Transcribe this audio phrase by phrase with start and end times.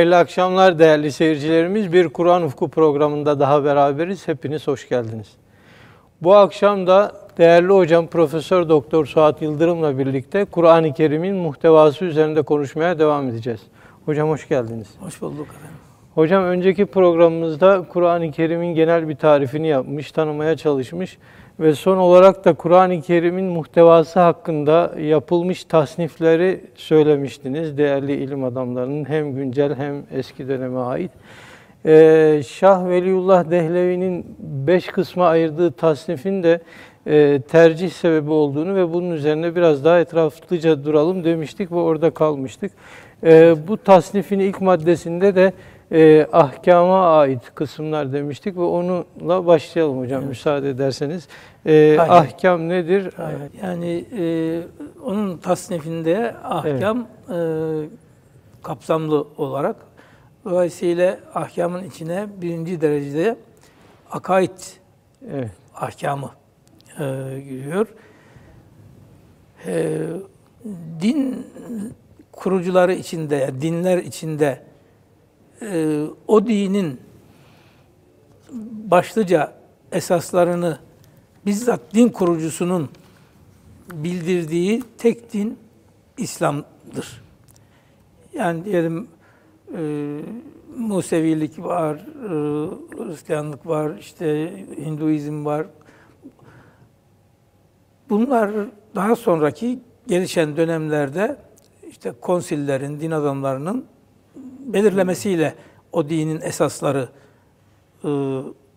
[0.00, 1.92] Hayırlı akşamlar değerli seyircilerimiz.
[1.92, 4.28] Bir Kur'an Ufku programında daha beraberiz.
[4.28, 5.28] Hepiniz hoş geldiniz.
[6.22, 12.98] Bu akşam da değerli hocam Profesör Doktor Suat Yıldırım'la birlikte Kur'an-ı Kerim'in muhtevası üzerinde konuşmaya
[12.98, 13.60] devam edeceğiz.
[14.04, 14.88] Hocam hoş geldiniz.
[15.00, 15.76] Hoş bulduk efendim.
[16.14, 21.18] Hocam önceki programımızda Kur'an-ı Kerim'in genel bir tarifini yapmış, tanımaya çalışmış
[21.60, 29.34] ve son olarak da Kur'an-ı Kerim'in muhtevası hakkında yapılmış tasnifleri söylemiştiniz değerli ilim adamlarının hem
[29.34, 31.10] güncel hem eski döneme ait.
[31.86, 36.60] Ee, Şah Veliullah Dehlevi'nin beş kısma ayırdığı tasnifin de
[37.06, 42.72] e, tercih sebebi olduğunu ve bunun üzerine biraz daha etraflıca duralım demiştik ve orada kalmıştık.
[43.24, 45.52] E, bu tasnifin ilk maddesinde de
[45.92, 50.28] e, ahkama ait kısımlar demiştik ve onunla başlayalım hocam evet.
[50.28, 51.28] müsaade ederseniz.
[51.66, 53.12] E, ahkam nedir?
[53.16, 53.40] Hayır.
[53.62, 54.62] Yani e,
[55.04, 57.86] onun tasnifinde ahkam evet.
[57.86, 59.76] e, kapsamlı olarak
[60.44, 63.36] dolayısıyla ahkamın içine birinci derecede
[64.10, 64.50] akaid
[65.32, 65.50] evet.
[65.74, 66.30] ahkamı
[66.98, 67.04] e,
[67.40, 67.86] giriyor.
[69.66, 69.98] E,
[71.00, 71.46] din
[72.32, 74.69] kurucuları içinde, dinler içinde
[75.62, 77.00] e, o dinin
[78.90, 79.52] başlıca
[79.92, 80.78] esaslarını
[81.46, 82.88] bizzat din kurucusunun
[83.92, 85.58] bildirdiği tek din
[86.18, 87.22] İslam'dır.
[88.32, 89.08] Yani diyelim
[89.76, 90.20] e,
[90.76, 92.28] Musevilik var, e,
[92.96, 95.66] Hristiyanlık var, işte Hinduizm var.
[98.10, 98.50] Bunlar
[98.94, 101.36] daha sonraki gelişen dönemlerde
[101.88, 103.84] işte konsillerin, din adamlarının
[104.72, 105.54] belirlemesiyle
[105.92, 107.08] o dinin esasları
[108.04, 108.08] e,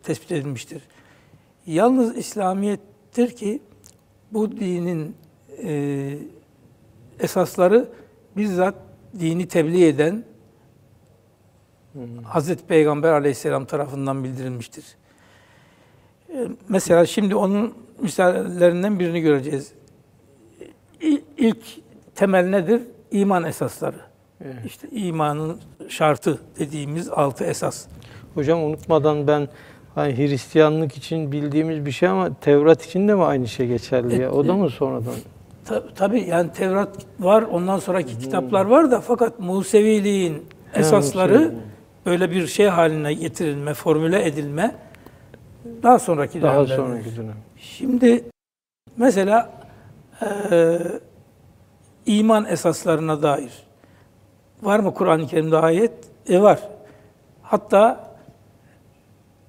[0.03, 0.81] tespit edilmiştir.
[1.65, 3.61] Yalnız İslamiyettir ki
[4.31, 5.15] bu dinin
[5.63, 6.17] e,
[7.19, 7.89] esasları
[8.37, 8.75] bizzat
[9.19, 10.23] dini tebliğ eden.
[12.23, 14.85] Hazreti Peygamber aleyhisselam tarafından bildirilmiştir.
[16.29, 19.73] E, mesela şimdi onun misallerinden birini göreceğiz.
[21.37, 21.63] İlk
[22.15, 22.81] temel nedir?
[23.11, 24.12] İman esasları.
[24.45, 24.65] Evet.
[24.65, 25.57] İşte imanın
[25.89, 27.85] şartı dediğimiz altı esas.
[28.33, 29.47] Hocam unutmadan ben
[29.95, 34.31] hani Hristiyanlık için bildiğimiz bir şey ama Tevrat için de mi aynı şey geçerli ya?
[34.31, 35.13] O da mı sonradan?
[35.65, 36.89] Ta, tabii yani Tevrat
[37.19, 38.19] var, ondan sonraki hmm.
[38.19, 41.55] kitaplar var da fakat Museviliğin esasları Musevi.
[42.05, 44.75] böyle bir şey haline getirilme, formüle edilme
[45.83, 47.35] daha sonraki Daha sonraki dönem.
[47.57, 48.23] Şimdi
[48.97, 49.49] mesela
[50.51, 50.79] e,
[52.05, 53.62] iman esaslarına dair
[54.63, 55.91] Var mı Kur'an-ı Kerim'de ayet?
[56.29, 56.59] E var.
[57.41, 58.16] Hatta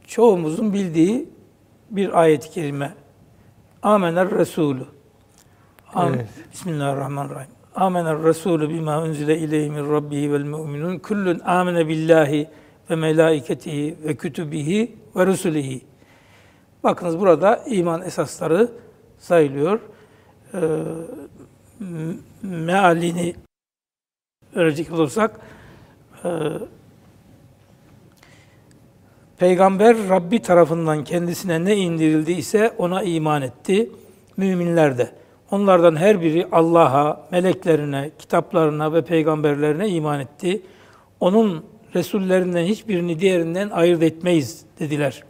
[0.07, 1.29] çoğumuzun bildiği
[1.91, 2.95] bir ayet-i kerime.
[3.83, 4.85] Amener Resulü.
[6.03, 6.29] Evet.
[6.53, 7.51] Bismillahirrahmanirrahim.
[7.75, 10.99] Amener Resulü bima unzile ileyhi min rabbihi vel mu'minun.
[10.99, 12.49] Kullun amene billahi
[12.91, 15.81] ve melaiketihi ve kütübihi ve rusulihi.
[16.85, 18.69] Bakınız burada iman esasları
[19.19, 19.81] sayılıyor.
[20.55, 20.59] Ee,
[22.43, 23.35] mealini
[24.57, 25.41] verecek olursak
[26.25, 26.29] e,
[29.39, 33.91] Peygamber Rabbi tarafından kendisine ne indirildi ona iman etti.
[34.37, 35.11] Müminler de.
[35.51, 40.63] Onlardan her biri Allah'a, meleklerine, kitaplarına ve peygamberlerine iman etti.
[41.21, 45.23] Onun Resullerinden hiçbirini diğerinden ayırt etmeyiz dediler.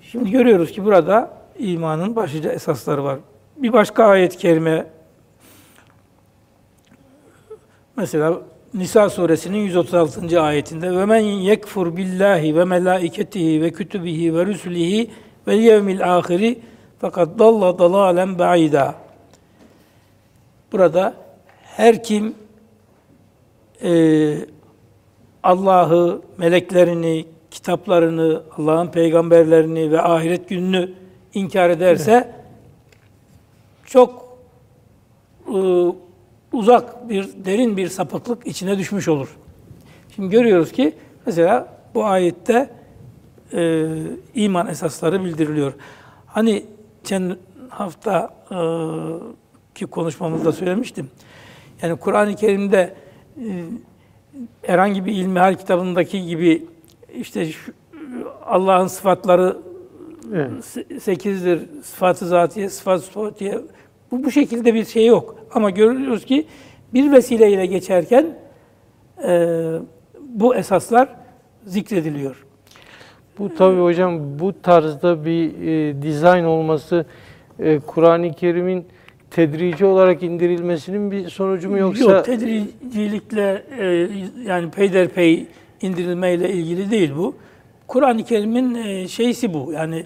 [0.00, 3.18] Şimdi görüyoruz ki burada imanın başlıca esasları var.
[3.56, 4.86] Bir başka ayet-i kerime
[7.96, 8.40] Mesela
[8.74, 10.42] Nisa suresinin 136.
[10.42, 15.10] ayetinde ve men yekfur billahi ve melaiketihi ve kütübihi ve rusulihi
[15.46, 16.58] ve yevmil ahiri
[17.00, 18.94] fakat dalla dalalen ba'ida.
[20.72, 21.14] Burada
[21.62, 22.34] her kim
[23.82, 24.34] e,
[25.42, 30.92] Allah'ı, meleklerini, kitaplarını, Allah'ın peygamberlerini ve ahiret gününü
[31.34, 32.34] inkar ederse evet.
[33.86, 34.38] çok
[35.48, 35.58] e,
[36.52, 39.36] uzak bir, derin bir sapıklık içine düşmüş olur.
[40.14, 40.92] Şimdi görüyoruz ki
[41.26, 42.70] mesela bu ayette
[43.52, 43.88] e,
[44.34, 45.72] iman esasları bildiriliyor.
[46.26, 46.64] Hani
[47.02, 47.36] geçen
[47.68, 48.58] hafta e,
[49.74, 51.10] ki konuşmamızda söylemiştim.
[51.82, 52.94] Yani Kur'an-ı Kerim'de
[53.36, 53.64] e,
[54.62, 56.66] herhangi bir ilmihal kitabındaki gibi
[57.14, 57.48] işte
[58.46, 59.56] Allah'ın sıfatları
[60.34, 60.64] evet.
[61.02, 63.60] sekizdir, sıfatı zatiye, sıfat sıfatiye
[64.10, 65.39] bu, bu şekilde bir şey yok.
[65.54, 66.46] Ama görüyoruz ki
[66.94, 68.26] bir vesileyle geçerken
[69.28, 69.56] e,
[70.28, 71.08] bu esaslar
[71.66, 72.46] zikrediliyor.
[73.38, 77.06] Bu tabi hocam bu tarzda bir e, dizayn olması
[77.58, 78.86] e, Kur'an-ı Kerim'in
[79.30, 84.08] tedrici olarak indirilmesinin bir sonucu mu yoksa Yok, tedricilikle e,
[84.46, 85.46] yani peyderpey
[85.82, 87.34] indirilmeyle ilgili değil bu.
[87.86, 89.72] Kur'an-ı Kerim'in e, şeysi bu.
[89.72, 90.04] Yani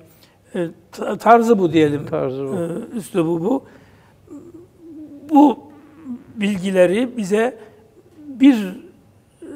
[0.55, 2.06] e, ta- tarzı bu diyelim.
[2.06, 2.55] tarzı bu?
[2.56, 3.64] E, üslubu bu.
[5.30, 5.58] Bu
[6.36, 7.58] bilgileri bize
[8.18, 8.54] bir
[9.42, 9.48] e,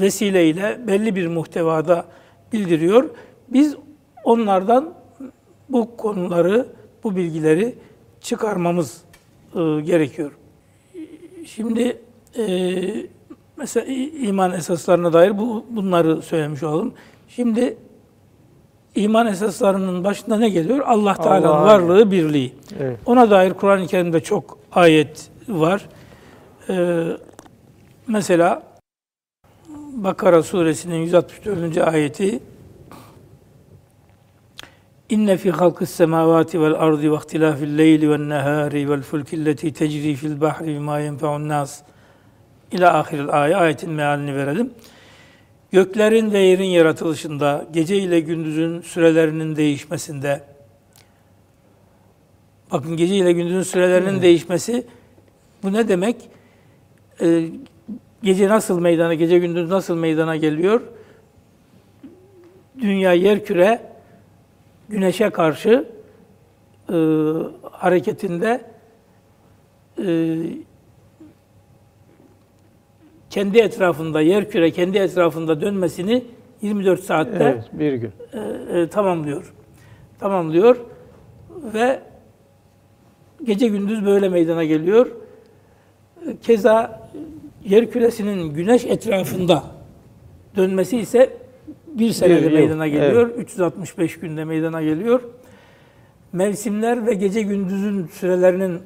[0.00, 2.06] vesileyle belli bir muhtevada
[2.52, 3.10] bildiriyor.
[3.48, 3.76] Biz
[4.24, 4.94] onlardan
[5.68, 6.66] bu konuları,
[7.04, 7.74] bu bilgileri
[8.20, 9.02] çıkarmamız
[9.54, 10.32] e, gerekiyor.
[11.46, 11.98] Şimdi
[12.38, 12.46] e,
[13.56, 13.86] mesela
[14.20, 16.94] iman esaslarına dair bu, bunları söylemiş olalım.
[17.28, 17.76] Şimdi
[18.94, 20.84] iman esaslarının başında ne geliyor?
[20.86, 22.54] Allah Teala'nın varlığı, birliği.
[22.80, 22.98] Evet.
[23.06, 25.86] Ona dair Kur'an-ı Kerim'de çok ayet var.
[26.68, 27.04] Ee,
[28.08, 28.62] mesela
[29.94, 31.78] Bakara suresinin 164.
[31.78, 32.40] ayeti
[35.08, 40.14] İnne fi halkis semavati vel ardi ve ihtilafil leyli ven nehari vel fulki lleti tecri
[40.14, 41.82] fil bahri bima yenfe'un nas
[42.72, 44.70] ila ahiril ayet ayetin mealini verelim.
[45.74, 50.42] Göklerin ve yerin yaratılışında, gece ile gündüzün sürelerinin değişmesinde,
[52.72, 54.86] Bakın gece ile gündüzün sürelerinin değişmesi
[55.62, 56.16] bu ne demek?
[57.20, 57.48] Ee,
[58.22, 60.80] gece nasıl meydana, gece gündüz nasıl meydana geliyor?
[62.80, 63.92] Dünya yer küre
[64.88, 65.88] güneşe karşı
[66.88, 66.96] e,
[67.70, 68.64] hareketinde
[69.98, 70.36] e,
[73.34, 76.24] kendi etrafında yer küre kendi etrafında dönmesini
[76.62, 78.12] 24 saatte Evet, bir gün.
[78.32, 79.54] e, e, tamamlıyor.
[80.20, 80.76] Tamamlıyor
[81.74, 82.00] ve
[83.44, 85.06] gece gündüz böyle meydana geliyor.
[86.26, 87.08] E, Keza
[87.64, 89.62] yer küresinin güneş etrafında
[90.56, 91.36] dönmesi ise
[91.86, 93.28] bir senede yıl, meydana geliyor.
[93.28, 95.20] 365 günde meydana geliyor.
[96.32, 98.78] Mevsimler ve gece gündüzün sürelerinin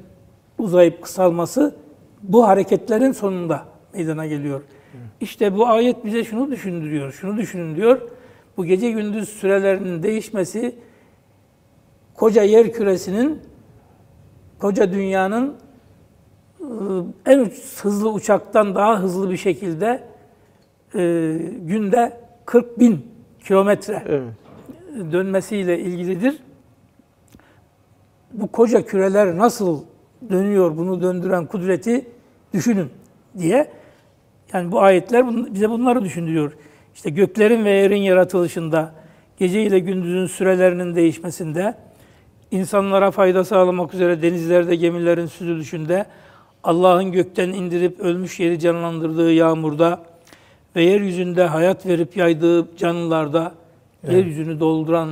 [0.57, 1.75] uzayıp kısalması
[2.23, 4.61] bu hareketlerin sonunda meydana geliyor.
[5.19, 8.01] İşte bu ayet bize şunu düşündürüyor, şunu düşünün diyor.
[8.57, 10.75] Bu gece gündüz sürelerinin değişmesi
[12.13, 13.39] koca yer küresinin,
[14.59, 15.55] koca dünyanın
[16.61, 17.51] ıı, en
[17.81, 20.03] hızlı uçaktan daha hızlı bir şekilde
[20.95, 20.99] e,
[21.61, 23.05] günde 40 bin
[23.45, 24.33] kilometre Evet.
[25.11, 26.39] dönmesiyle ilgilidir.
[28.33, 29.83] Bu koca küreler nasıl
[30.29, 32.07] dönüyor, bunu döndüren kudreti
[32.53, 32.89] düşünün
[33.37, 33.78] diye.
[34.53, 36.53] Yani bu ayetler bize bunları düşündürüyor.
[36.95, 38.93] İşte göklerin ve yerin yaratılışında,
[39.39, 41.75] gece ile gündüzün sürelerinin değişmesinde,
[42.51, 46.05] insanlara fayda sağlamak üzere denizlerde gemilerin süzülüşünde,
[46.63, 50.03] Allah'ın gökten indirip ölmüş yeri canlandırdığı yağmurda
[50.75, 53.53] ve yeryüzünde hayat verip yaydığı canlılarda
[54.11, 55.09] yeryüzünü dolduran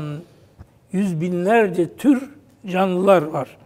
[0.91, 2.29] yüz binlerce tür
[2.71, 3.57] canlılar var.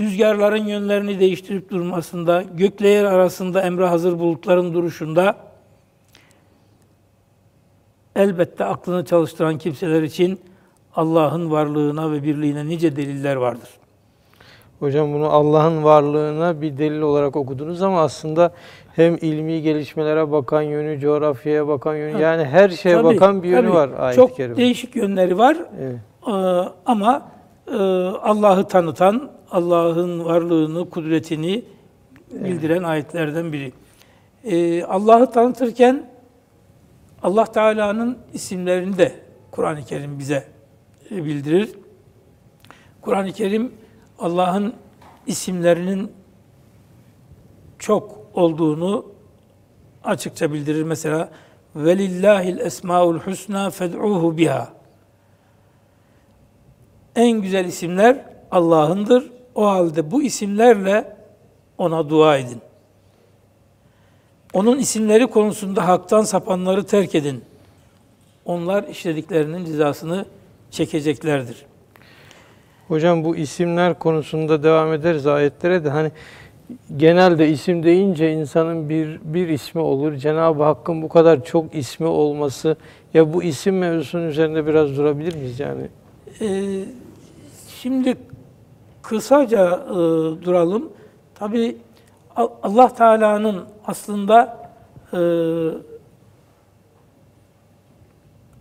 [0.00, 5.36] Rüzgarların yönlerini değiştirip durmasında, gökle yer arasında emre hazır bulutların duruşunda
[8.16, 10.40] elbette aklını çalıştıran kimseler için
[10.96, 13.68] Allah'ın varlığına ve birliğine nice deliller vardır.
[14.80, 18.52] Hocam bunu Allah'ın varlığına bir delil olarak okudunuz ama aslında
[18.96, 23.66] hem ilmi gelişmelere bakan yönü, coğrafyaya bakan yönü, yani her şeye Tabii, bakan bir yönü
[23.66, 23.74] tabii.
[23.74, 25.56] var ayet-i Çok değişik yönleri var.
[25.80, 25.96] Evet.
[26.26, 26.32] Ee,
[26.86, 27.22] ama
[27.68, 27.76] e,
[28.22, 31.64] Allah'ı tanıtan, Allah'ın varlığını, kudretini
[32.30, 33.72] bildiren ayetlerden biri.
[34.44, 36.10] Ee, Allah'ı tanıtırken
[37.22, 40.48] Allah Teala'nın isimlerini de Kur'an-ı Kerim bize
[41.10, 41.70] e, bildirir.
[43.00, 43.72] Kur'an-ı Kerim
[44.18, 44.74] Allah'ın
[45.26, 46.12] isimlerinin
[47.78, 49.06] çok olduğunu
[50.04, 50.82] açıkça bildirir.
[50.82, 51.30] Mesela
[51.76, 54.68] velillahil esmaul husna fed'uhu biha.
[57.16, 59.35] En güzel isimler Allah'ındır.
[59.56, 61.16] O halde bu isimlerle
[61.78, 62.60] ona dua edin.
[64.54, 67.44] Onun isimleri konusunda haktan sapanları terk edin.
[68.44, 70.26] Onlar işlediklerinin cezasını
[70.70, 71.66] çekeceklerdir.
[72.88, 76.10] Hocam bu isimler konusunda devam ederiz ayetlere de hani
[76.96, 80.14] genelde isim deyince insanın bir bir ismi olur.
[80.16, 82.76] Cenab-ı Hakk'ın bu kadar çok ismi olması
[83.14, 85.82] ya bu isim mevzusunun üzerinde biraz durabilir miyiz yani?
[86.40, 86.84] Ee,
[87.80, 88.16] şimdi
[89.08, 89.94] kısaca e,
[90.44, 90.92] duralım.
[91.34, 91.76] Tabi
[92.36, 94.68] Allah Teala'nın aslında
[95.12, 95.20] e,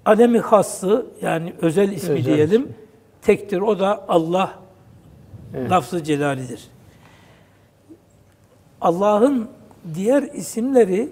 [0.06, 2.76] ademi hası yani özel ismi Özel diyelim
[3.22, 3.62] tektir.
[3.62, 4.60] O da Allah
[5.54, 5.72] Evet.
[5.72, 6.68] lafzı celalidir.
[8.82, 9.48] Allah'ın
[9.94, 11.10] diğer isimleri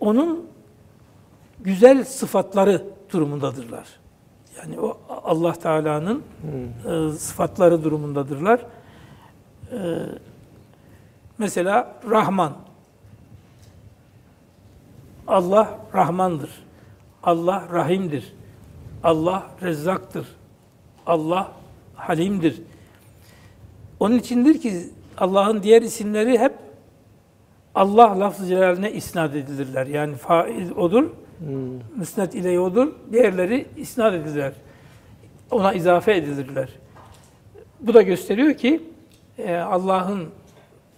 [0.00, 0.46] onun
[1.60, 3.88] güzel sıfatları durumundadırlar.
[4.58, 6.22] Yani o Allah Teala'nın
[6.84, 8.60] e, sıfatları durumundadırlar.
[9.72, 9.78] E,
[11.38, 12.52] mesela Rahman.
[15.26, 16.50] Allah Rahmandır.
[17.22, 18.32] Allah Rahim'dir.
[19.02, 20.26] Allah Rezzak'tır.
[21.06, 21.52] Allah
[21.94, 22.62] Halim'dir.
[24.00, 24.80] Onun içindir ki
[25.18, 26.54] Allah'ın diğer isimleri hep
[27.74, 29.86] Allah lafz-ı celaline isnat edilirler.
[29.86, 31.78] Yani fail odur, Hmm.
[31.96, 34.52] müsned ile odur, diğerleri isnat edilirler.
[35.50, 36.68] Ona izafe edilirler.
[37.80, 38.80] Bu da gösteriyor ki
[39.38, 40.28] e, Allah'ın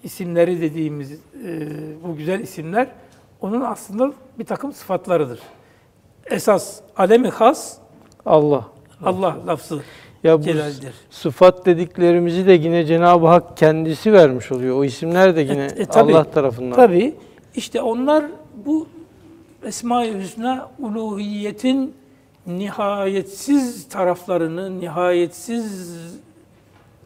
[0.05, 1.19] isimleri dediğimiz e,
[2.05, 2.89] bu güzel isimler
[3.41, 5.41] onun aslında bir takım sıfatlarıdır.
[6.31, 7.79] Esas alemi has
[8.27, 8.65] Allah.
[9.05, 9.81] Allah lafzı
[10.25, 10.95] Ya bu celaldir.
[11.11, 14.77] sıfat dediklerimizi de yine Cenab-ı Hak kendisi vermiş oluyor.
[14.79, 16.13] O isimler de yine E- e, tabii.
[16.15, 16.77] Allah tarafından.
[16.77, 17.15] Tabii
[17.55, 18.25] işte onlar
[18.67, 18.87] bu
[19.65, 21.95] Esma-i Hüsna uluhiyetin
[22.47, 25.97] nihayetsiz taraflarını, nihayetsiz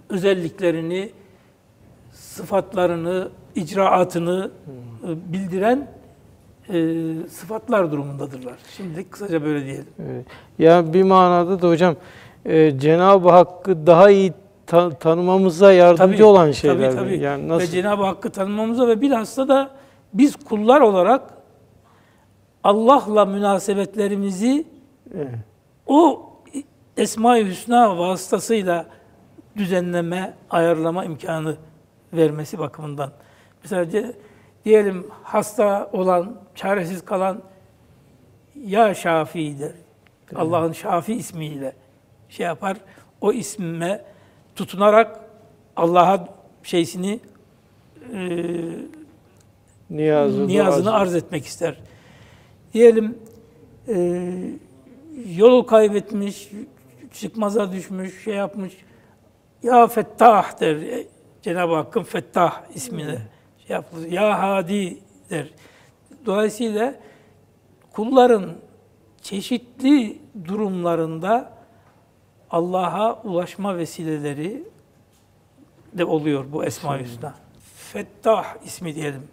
[0.08, 1.10] özelliklerini,
[2.12, 4.50] sıfatlarını, icraatını
[5.04, 5.88] e, bildiren
[6.68, 6.94] e,
[7.28, 8.54] sıfatlar durumundadırlar.
[8.76, 9.86] Şimdi kısaca böyle diyelim.
[10.12, 10.26] Evet.
[10.58, 11.96] Ya bir manada da hocam
[12.44, 14.32] e, Cenab-ı Hakk'ı daha iyi
[14.66, 16.92] ta- tanımamıza yardımcı Tabii, olan şeyler.
[16.92, 17.18] Tabii, tabii.
[17.18, 17.66] Yani Ve nasıl?
[17.66, 19.70] Cenab-ı Hakk'ı tanımamıza ve bilhassa da
[20.14, 21.22] biz kullar olarak
[22.64, 24.64] Allah'la münasebetlerimizi
[25.14, 25.34] Evet.
[25.86, 26.30] o
[26.96, 28.86] Esma-i Hüsna vasıtasıyla
[29.56, 31.56] düzenleme, ayarlama imkanı
[32.12, 33.12] vermesi bakımından.
[33.62, 34.04] Mesela
[34.64, 37.42] diyelim hasta olan, çaresiz kalan
[38.64, 39.72] ya Şafii der.
[40.36, 41.72] Allah'ın Şafi ismiyle
[42.28, 42.76] şey yapar.
[43.20, 44.04] O isme
[44.56, 45.20] tutunarak
[45.76, 46.28] Allah'a
[46.62, 47.20] şeysini
[48.12, 48.46] e,
[49.90, 50.96] Niyazı, niyazını duası.
[50.96, 51.80] arz etmek ister.
[52.74, 53.18] Diyelim
[53.88, 54.32] e,
[55.36, 56.50] yolu kaybetmiş,
[57.12, 58.76] çıkmaza düşmüş, şey yapmış.
[59.62, 60.76] Ya Fettah der.
[60.76, 61.06] E,
[61.42, 63.18] Cenab-ı Hakk'ın Fettah ismine
[63.66, 64.10] şey yapılır.
[64.10, 64.98] Ya Hadi
[65.30, 65.50] der.
[66.26, 66.94] Dolayısıyla
[67.92, 68.52] kulların
[69.22, 71.52] çeşitli durumlarında
[72.50, 74.64] Allah'a ulaşma vesileleri
[75.92, 77.34] de oluyor bu Esma-i Hüsna.
[77.92, 79.28] Fettah ismi diyelim.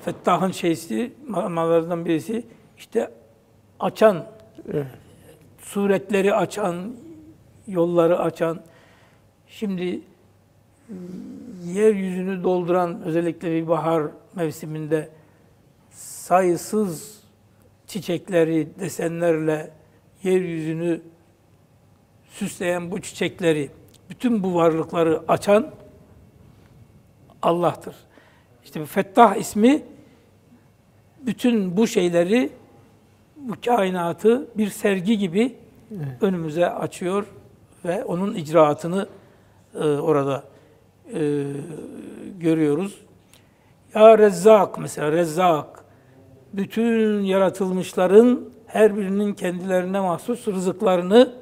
[0.00, 2.46] Fettah'ın şeysi, manalarından birisi
[2.78, 3.10] işte
[3.80, 4.24] açan,
[4.72, 4.86] Evet.
[5.58, 6.96] Suretleri açan,
[7.66, 8.60] yolları açan.
[9.46, 10.00] Şimdi
[10.90, 10.96] ıı,
[11.72, 14.02] yeryüzünü dolduran özellikle bir bahar
[14.34, 15.08] mevsiminde
[15.90, 17.20] sayısız
[17.86, 19.70] çiçekleri, desenlerle
[20.22, 21.00] yeryüzünü
[22.30, 23.70] süsleyen bu çiçekleri,
[24.10, 25.70] bütün bu varlıkları açan
[27.42, 27.94] Allah'tır.
[28.64, 29.82] İşte Fettah ismi
[31.26, 32.50] bütün bu şeyleri,
[33.38, 35.56] bu kainatı bir sergi gibi
[36.20, 37.26] önümüze açıyor
[37.84, 39.08] ve onun icraatını
[39.74, 40.44] e, orada
[41.14, 41.44] e,
[42.38, 43.00] görüyoruz.
[43.94, 45.84] Ya Rezzak mesela Rezzak
[46.52, 51.34] bütün yaratılmışların her birinin kendilerine mahsus rızıklarını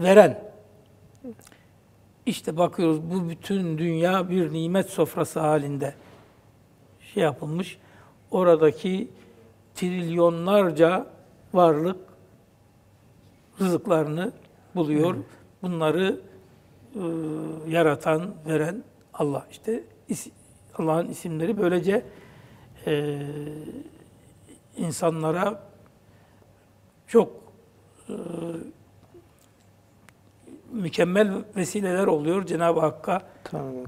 [0.00, 0.46] veren.
[2.26, 5.94] İşte bakıyoruz bu bütün dünya bir nimet sofrası halinde
[7.14, 7.78] şey yapılmış.
[8.30, 9.08] Oradaki
[9.76, 11.06] trilyonlarca
[11.54, 11.96] varlık
[13.60, 14.32] rızıklarını
[14.74, 15.16] buluyor.
[15.62, 16.20] Bunları
[16.94, 17.02] e,
[17.68, 19.46] yaratan, veren Allah.
[19.50, 20.30] İşte is-
[20.78, 22.02] Allah'ın isimleri böylece
[22.86, 23.22] e,
[24.76, 25.62] insanlara
[27.06, 27.30] çok
[28.08, 28.14] e,
[30.72, 33.22] mükemmel vesileler oluyor Cenab-ı Hakk'a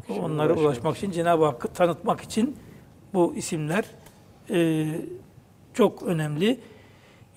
[0.08, 2.56] için, onlara ulaşmak ulaşmak için, Cenab-ı Hakk'ı tanıtmak için
[3.14, 3.84] bu isimler
[4.50, 4.86] e,
[5.78, 6.60] çok önemli.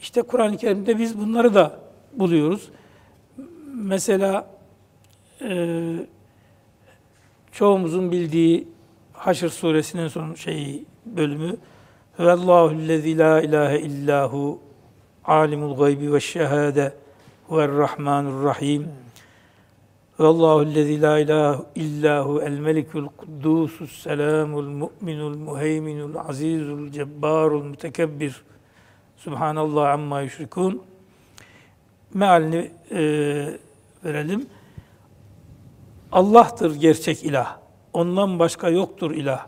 [0.01, 1.79] İşte Kur'an-ı Kerim'de biz bunları da
[2.13, 2.69] buluyoruz.
[3.75, 4.47] Mesela
[5.41, 5.77] e,
[7.51, 8.67] çoğumuzun bildiği
[9.13, 11.57] Haşr suresinin son şeyi bölümü
[12.17, 14.59] Huvallahu la ilahe illahu
[15.25, 16.93] alimul gaybi ve şehade
[17.47, 18.87] huverrahmanur rahim.
[20.21, 28.43] Vallahu ellezî la ilahe illahu el melikul kuddusus selamul mu'minul muheyminul azizul cebbarul mütekebbir.
[29.17, 30.81] Subhanallah amma yüşrikun.
[32.13, 33.01] Mealini e,
[34.05, 34.45] verelim.
[36.11, 37.57] Allah'tır gerçek ilah.
[37.93, 39.47] Ondan başka yoktur ilah.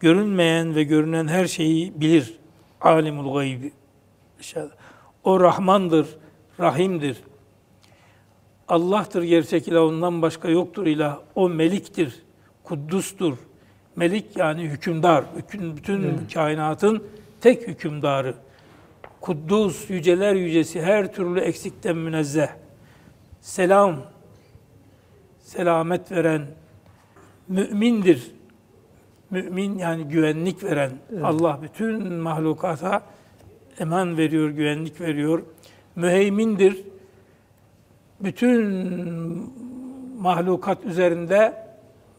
[0.00, 2.38] Görünmeyen ve görünen her şeyi bilir.
[2.80, 3.72] Alimul gaybi.
[5.24, 6.06] O Rahmandır,
[6.60, 7.16] Rahim'dir.
[8.70, 11.18] Allah'tır gerçek ilah, ondan başka yoktur ilah.
[11.34, 12.22] O meliktir,
[12.64, 13.36] kuddustur.
[13.96, 17.04] Melik yani hükümdar, bütün, bütün kainatın
[17.40, 18.34] tek hükümdarı.
[19.20, 22.48] Kuddus, yüceler yücesi, her türlü eksikten münezzeh.
[23.40, 23.96] selam,
[25.38, 26.46] selamet veren,
[27.48, 28.30] mümindir.
[29.30, 30.92] Mümin yani güvenlik veren.
[31.22, 33.02] Allah bütün mahlukata
[33.78, 35.42] eman veriyor, güvenlik veriyor.
[35.96, 36.84] Müheymindir.
[38.20, 38.64] Bütün
[40.18, 41.66] mahlukat üzerinde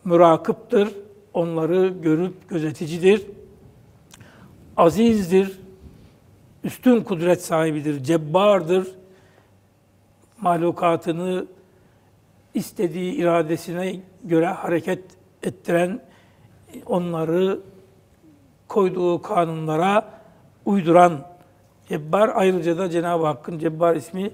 [0.05, 0.89] mürakıptır.
[1.33, 3.25] Onları görüp gözeticidir.
[4.77, 5.59] Azizdir.
[6.63, 8.03] Üstün kudret sahibidir.
[8.03, 8.87] Cebbardır.
[10.41, 11.45] Mahlukatını
[12.53, 15.03] istediği iradesine göre hareket
[15.43, 15.99] ettiren,
[16.85, 17.59] onları
[18.67, 20.09] koyduğu kanunlara
[20.65, 21.25] uyduran
[21.89, 24.31] Cebbar ayrıca da Cenab-ı Hakk'ın Cebbar ismi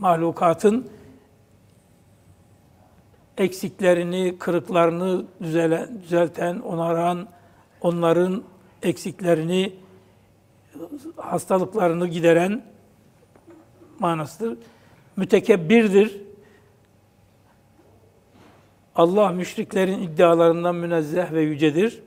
[0.00, 0.90] mahlukatın
[3.38, 7.28] eksiklerini, kırıklarını düzele, düzelten, onaran,
[7.80, 8.42] onların
[8.82, 9.72] eksiklerini,
[11.16, 12.62] hastalıklarını gideren
[13.98, 14.58] manasıdır.
[15.16, 16.20] Mütekebbirdir.
[18.94, 22.02] Allah müşriklerin iddialarından münezzeh ve yücedir.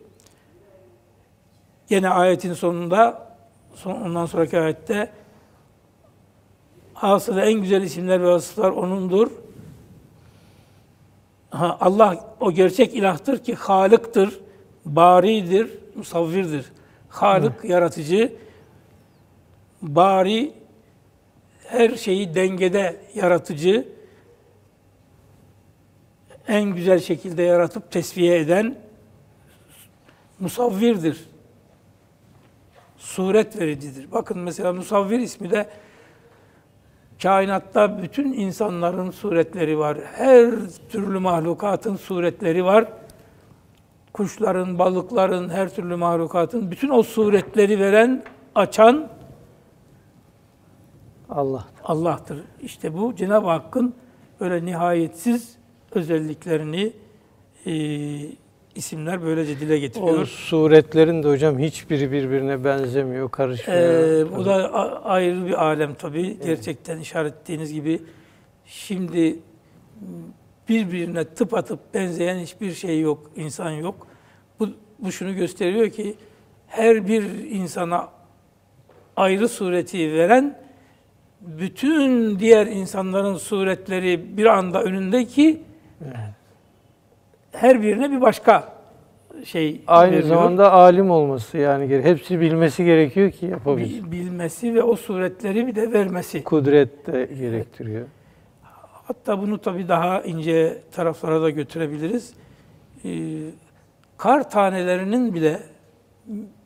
[1.89, 3.29] Yine ayetin sonunda,
[3.75, 5.11] son, ondan sonraki ayette
[6.99, 9.31] hasılı en güzel isimler ve vasıflar O'nundur.
[11.49, 14.39] Ha, Allah o gerçek ilahtır ki Halık'tır,
[14.85, 16.65] Bari'dir, Musavvir'dir.
[17.09, 18.33] Halık, yaratıcı,
[19.81, 20.53] Bari,
[21.67, 23.87] her şeyi dengede yaratıcı,
[26.47, 28.75] en güzel şekilde yaratıp tesviye eden
[30.39, 31.29] musavvirdir.
[32.97, 34.11] Suret vericidir.
[34.11, 35.69] Bakın mesela musavvir ismi de
[37.23, 39.97] kainatta bütün insanların suretleri var.
[40.13, 40.51] Her
[40.89, 42.85] türlü mahlukatın suretleri var.
[44.13, 48.23] Kuşların, balıkların, her türlü mahlukatın bütün o suretleri veren,
[48.55, 49.09] açan
[51.29, 51.65] Allah.
[51.83, 52.43] Allah'tır.
[52.61, 53.93] İşte bu Cenab-ı Hakk'ın
[54.39, 55.57] böyle nihayetsiz
[55.91, 56.93] özelliklerini
[57.65, 57.73] e,
[58.79, 60.25] isimler böylece dile O getiriyor.
[60.25, 63.81] suretlerin de hocam hiçbiri birbirine benzemiyor, karışmıyor.
[63.81, 66.37] Ee, bu da ayrı bir alem tabii.
[66.45, 68.01] Gerçekten işaret ettiğiniz gibi
[68.65, 69.39] şimdi
[70.69, 74.07] birbirine tıpatıp benzeyen hiçbir şey yok, insan yok.
[74.59, 76.15] Bu, bu şunu gösteriyor ki
[76.67, 78.09] her bir insana
[79.15, 80.59] ayrı sureti veren
[81.41, 85.61] bütün diğer insanların suretleri bir anda önündeki
[87.51, 88.73] her birine bir başka
[89.45, 90.27] şey Aynı veriyor.
[90.27, 94.11] zamanda alim olması yani hepsi bilmesi gerekiyor ki yapabilsin.
[94.11, 96.43] Bil- bilmesi ve o suretleri bir de vermesi.
[96.43, 98.05] Kudret de gerektiriyor.
[99.07, 102.33] Hatta bunu tabii daha ince taraflara da götürebiliriz.
[103.05, 103.09] Ee,
[104.17, 105.59] kar tanelerinin bile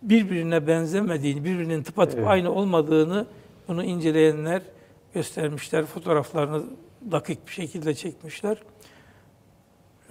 [0.02, 2.28] birbirine benzemediğini, birbirinin tıpatıp Evet.
[2.28, 3.26] aynı olmadığını
[3.68, 4.62] bunu inceleyenler
[5.14, 5.86] göstermişler.
[5.86, 6.64] Fotoğraflarını
[7.12, 8.58] dakik bir şekilde çekmişler.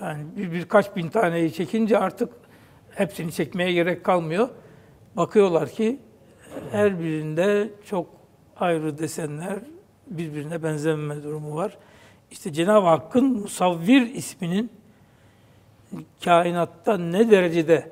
[0.00, 2.32] Yani bir, birkaç bin taneyi çekince artık
[2.90, 4.48] hepsini çekmeye gerek kalmıyor.
[5.16, 5.98] Bakıyorlar ki
[6.70, 8.06] her birinde çok
[8.56, 9.58] ayrı desenler,
[10.06, 11.78] birbirine benzememe durumu var.
[12.30, 14.70] İşte Cenab-ı Hakk'ın Musavvir isminin
[16.24, 17.90] kainatta ne derecede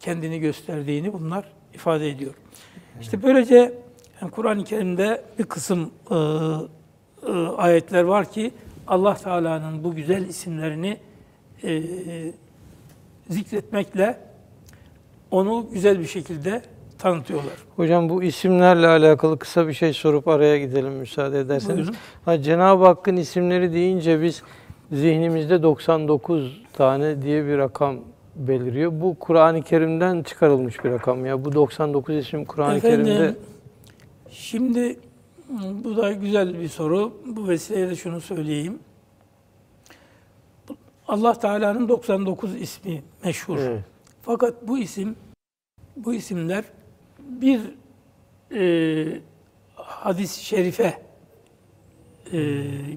[0.00, 2.34] kendini gösterdiğini bunlar ifade ediyor.
[3.00, 3.74] İşte böylece
[4.20, 8.52] yani Kur'an-ı Kerim'de bir kısım e, e, ayetler var ki
[8.86, 10.96] Allah Teala'nın bu güzel isimlerini
[11.64, 11.82] e,
[13.28, 14.18] zikretmekle
[15.30, 16.62] onu güzel bir şekilde
[16.98, 17.52] tanıtıyorlar.
[17.76, 21.78] Hocam bu isimlerle alakalı kısa bir şey sorup araya gidelim müsaade ederseniz.
[21.78, 21.94] Buyurun.
[22.24, 24.42] Ha, Cenab-ı Hakk'ın isimleri deyince biz
[24.92, 27.96] zihnimizde 99 tane diye bir rakam
[28.36, 28.92] beliriyor.
[29.00, 31.44] Bu Kur'an-ı Kerim'den çıkarılmış bir rakam ya.
[31.44, 33.34] Bu 99 isim Kur'an-ı Kerim'de
[34.30, 34.96] Şimdi
[35.84, 37.22] bu da güzel bir soru.
[37.26, 38.78] Bu vesileyle şunu söyleyeyim.
[41.08, 43.58] Allah Teala'nın 99 ismi meşhur.
[43.58, 43.84] Evet.
[44.22, 45.16] Fakat bu isim,
[45.96, 46.64] bu isimler
[47.18, 47.60] bir
[48.54, 49.20] e,
[49.74, 51.02] hadis-i şerife
[52.32, 52.38] e,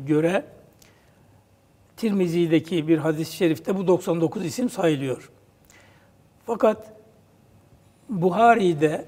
[0.07, 0.45] göre
[1.97, 5.31] Tirmizi'deki bir hadis-i şerifte bu 99 isim sayılıyor.
[6.45, 6.93] Fakat
[8.09, 9.05] Buhari'de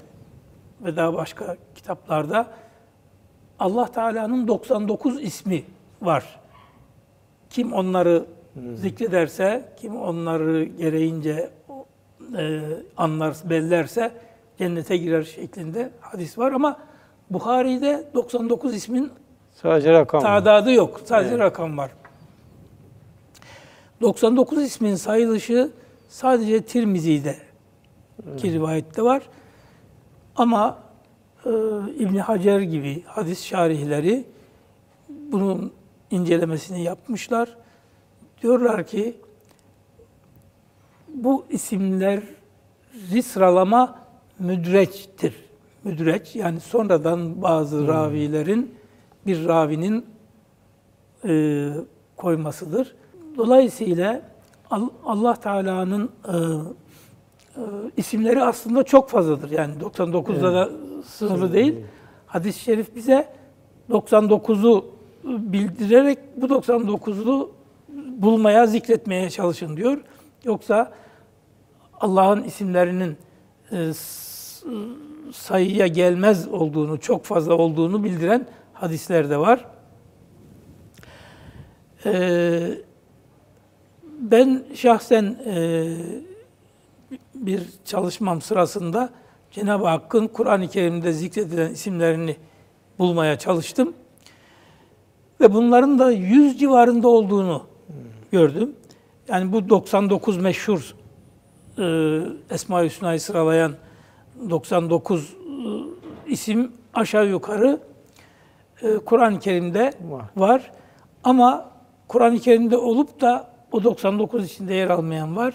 [0.80, 2.61] ve daha başka kitaplarda
[3.58, 5.64] Allah Teala'nın 99 ismi
[6.02, 6.40] var.
[7.50, 8.24] Kim onları
[8.74, 11.50] zikrederse, kim onları gereğince
[12.38, 12.60] e,
[12.96, 14.12] anlar, bellerse
[14.58, 16.78] cennete girer şeklinde hadis var ama
[17.30, 19.10] Buhari'de 99 ismin
[19.54, 20.22] sadece rakam.
[20.22, 20.26] var.
[20.44, 21.00] Tadadı yok.
[21.04, 21.90] Sadece rakam var.
[24.00, 25.70] 99 ismin sayılışı
[26.08, 27.36] sadece Tirmizi'de
[28.36, 29.22] ki rivayette var.
[30.36, 30.78] Ama
[31.46, 31.50] e,
[31.98, 34.24] İbn Hacer gibi hadis şarihleri
[35.08, 35.72] bunun
[36.10, 37.56] incelemesini yapmışlar.
[38.42, 39.16] Diyorlar ki
[41.14, 43.98] bu isimleri sıralama
[44.38, 45.34] müdreçtir.
[45.84, 48.74] Müdreç yani sonradan bazı ravilerin
[49.26, 50.06] bir ravinin
[51.24, 51.68] e,
[52.16, 52.94] koymasıdır.
[53.36, 54.22] Dolayısıyla
[54.70, 56.34] Al- Allah Teala'nın e,
[57.96, 59.50] isimleri aslında çok fazladır.
[59.50, 60.70] Yani 99'da da
[61.04, 61.74] sınırlı değil.
[62.26, 63.28] Hadis-i şerif bize
[63.90, 64.84] 99'u
[65.24, 67.50] bildirerek bu 99'u
[68.18, 69.98] bulmaya, zikretmeye çalışın diyor.
[70.44, 70.92] Yoksa
[72.00, 73.16] Allah'ın isimlerinin
[73.72, 73.92] e,
[75.32, 79.66] sayıya gelmez olduğunu, çok fazla olduğunu bildiren hadisler de var.
[82.06, 82.70] Ee,
[84.20, 85.86] ben şahsen e,
[87.42, 89.10] bir çalışmam sırasında
[89.50, 92.36] Cenab-ı Hakk'ın Kur'an-ı Kerim'de zikredilen isimlerini
[92.98, 93.94] bulmaya çalıştım.
[95.40, 97.62] Ve bunların da 100 civarında olduğunu
[98.32, 98.76] gördüm.
[99.28, 100.94] Yani bu 99 meşhur
[101.78, 101.84] e,
[102.50, 103.72] Esma-i Hüsna'yı sıralayan
[104.50, 105.32] 99 e,
[106.26, 107.80] isim aşağı yukarı
[108.82, 110.24] e, Kur'an-ı Kerim'de Var.
[110.36, 110.70] var.
[111.24, 111.70] Ama
[112.08, 115.54] Kur'an-ı Kerim'de olup da o 99 içinde yer almayan var.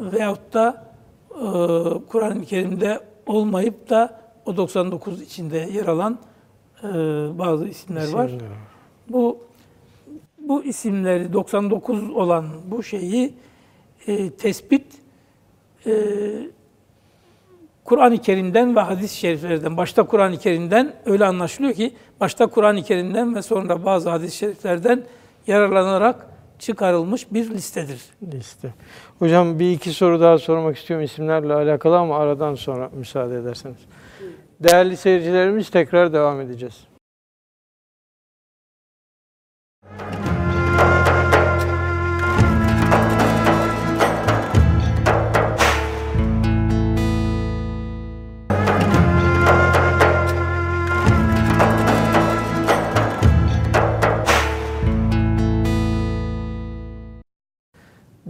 [0.00, 0.87] Veyahut da
[2.08, 6.18] Kur'an-ı Kerim'de olmayıp da o 99 içinde yer alan
[6.82, 6.88] e,
[7.38, 8.30] bazı isimler var.
[9.08, 9.38] Bu
[10.38, 13.34] bu isimleri 99 olan bu şeyi
[14.06, 14.84] e, tespit
[15.86, 15.92] e,
[17.84, 23.42] Kur'an-ı Kerim'den ve hadis-i şeriflerden, başta Kur'an-ı Kerim'den öyle anlaşılıyor ki, başta Kur'an-ı Kerim'den ve
[23.42, 25.04] sonra bazı hadis-i şeriflerden
[25.46, 26.26] yararlanarak
[26.58, 28.00] çıkarılmış bir listedir.
[28.32, 28.74] Liste.
[29.18, 33.78] Hocam bir iki soru daha sormak istiyorum isimlerle alakalı ama aradan sonra müsaade ederseniz.
[34.60, 36.87] Değerli seyircilerimiz tekrar devam edeceğiz.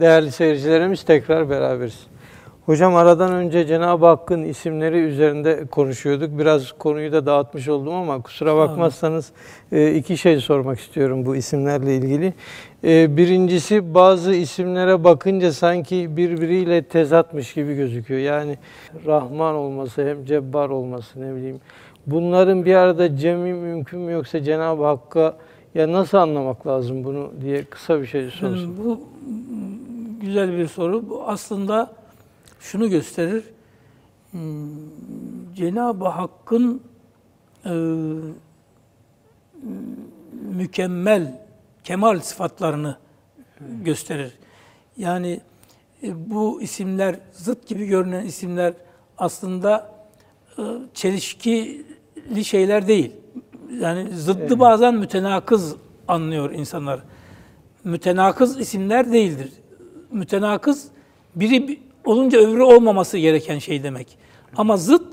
[0.01, 2.07] Değerli seyircilerimiz tekrar beraberiz.
[2.67, 6.39] Hocam aradan önce Cenab-ı Hakk'ın isimleri üzerinde konuşuyorduk.
[6.39, 9.33] Biraz konuyu da dağıtmış oldum ama kusura bakmazsanız
[9.73, 12.35] e, iki şey sormak istiyorum bu isimlerle ilgili.
[12.85, 18.21] E, Birincisi bazı isimlere bakınca sanki birbiriyle tezatmış gibi gözüküyor.
[18.21, 18.59] Yani
[19.07, 21.61] Rahman olması hem Cebbar olması ne bileyim.
[22.07, 25.37] Bunların bir arada cemi mümkün mü yoksa Cenab-ı Hakk'a
[25.75, 28.77] ya nasıl anlamak lazım bunu diye kısa bir şey sorsun.
[28.85, 29.01] Bu
[30.21, 31.11] güzel bir soru.
[31.11, 31.95] Bu aslında
[32.61, 33.45] şunu gösterir.
[34.31, 34.69] Hmm,
[35.55, 36.83] Cenab-ı Hakk'ın
[37.65, 37.73] e,
[40.51, 41.41] mükemmel,
[41.85, 42.97] kemal sıfatlarını
[43.61, 44.33] gösterir.
[44.97, 45.41] Yani
[46.03, 48.75] e, bu isimler, zıt gibi görünen isimler
[49.19, 49.95] aslında
[50.59, 50.63] e,
[50.95, 53.13] çelişkili şeyler değil.
[53.81, 55.77] Yani zıddı bazen mütenakız
[56.09, 57.01] anlıyor insanlar.
[57.85, 59.53] Mütenakız isimler değildir.
[60.13, 60.89] Mütenakız
[61.37, 64.19] biri bi- olunca öbürü olmaması gereken şey demek.
[64.57, 65.07] Ama zıt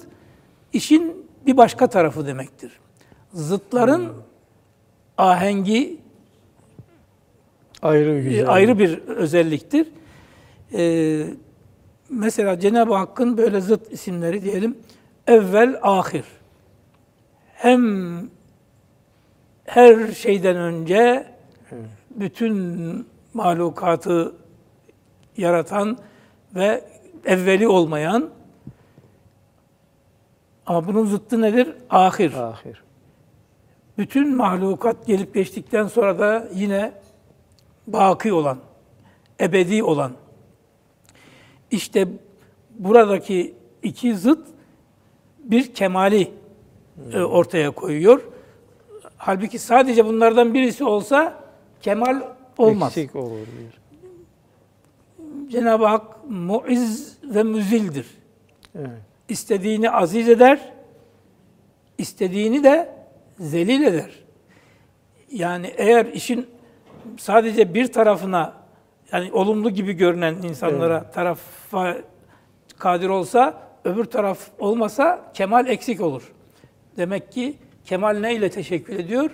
[0.73, 2.71] işin bir başka tarafı demektir.
[3.33, 4.13] Zıtların
[5.17, 5.97] ahengi
[7.81, 8.49] Ayrı bir e, güzel.
[8.49, 9.87] ayrı bir özelliktir.
[10.73, 11.25] Ee,
[12.09, 14.77] mesela Cenab-ı Hakk'ın böyle zıt isimleri diyelim
[15.27, 16.23] evvel ahir.
[17.53, 18.15] Hem
[19.65, 21.27] her şeyden önce
[22.09, 24.35] bütün mahlukatı
[25.37, 25.97] yaratan
[26.55, 26.83] ve
[27.25, 28.29] evveli olmayan
[30.65, 31.73] ama bunun zıttı nedir?
[31.89, 32.33] Ahir.
[32.33, 32.83] Ahir.
[33.97, 36.91] Bütün mahlukat gelip geçtikten sonra da yine
[37.87, 38.57] baki olan,
[39.39, 40.11] ebedi olan.
[41.71, 42.07] İşte
[42.79, 44.47] buradaki iki zıt
[45.39, 46.31] bir kemali
[47.13, 48.21] e, ortaya koyuyor.
[49.17, 51.43] Halbuki sadece bunlardan birisi olsa
[51.81, 52.21] kemal
[52.57, 52.97] olmaz.
[52.97, 53.73] Eksik olur diyor.
[55.49, 58.07] Cenab-ı Hak muiz ve müzildir.
[58.75, 58.89] Evet.
[59.29, 60.73] İstediğini aziz eder,
[61.97, 62.89] istediğini de
[63.39, 64.11] zelil eder.
[65.31, 66.47] Yani eğer işin
[67.17, 68.53] sadece bir tarafına
[69.11, 71.97] yani olumlu gibi görünen insanlara tarafa
[72.77, 76.33] kadir olsa öbür taraf olmasa kemal eksik olur.
[76.97, 77.55] Demek ki
[77.85, 79.31] kemal ne ile teşekkül ediyor?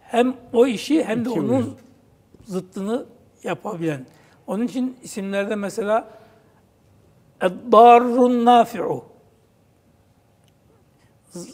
[0.00, 1.76] Hem o işi hem de onun
[2.44, 3.06] zıttını
[3.42, 4.06] yapabilen.
[4.46, 6.08] Onun için isimlerde mesela
[7.42, 9.04] Darrun nafi'u.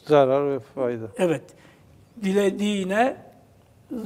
[0.06, 1.06] Zarar ve fayda.
[1.18, 1.42] Evet.
[2.22, 3.16] Dilediğine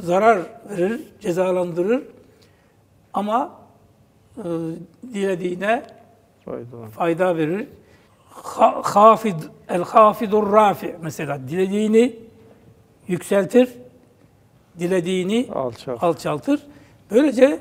[0.01, 0.39] zarar
[0.71, 2.03] verir, cezalandırır
[3.15, 3.53] ama
[4.39, 4.43] e,
[5.15, 5.83] dilediğine
[6.45, 6.89] Faydalan.
[6.91, 7.69] fayda verir.
[8.31, 9.35] Ha- Hafid,
[9.69, 12.17] el hafidur rafi mesela dilediğini
[13.09, 13.73] yükseltir,
[14.79, 16.03] dilediğini Alçak.
[16.03, 16.67] alçaltır.
[17.11, 17.61] Böylece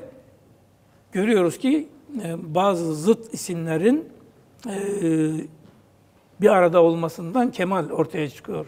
[1.16, 1.88] görüyoruz ki
[2.24, 4.08] e, bazı zıt isimlerin
[4.66, 4.76] e,
[6.40, 8.66] bir arada olmasından kemal ortaya çıkıyor.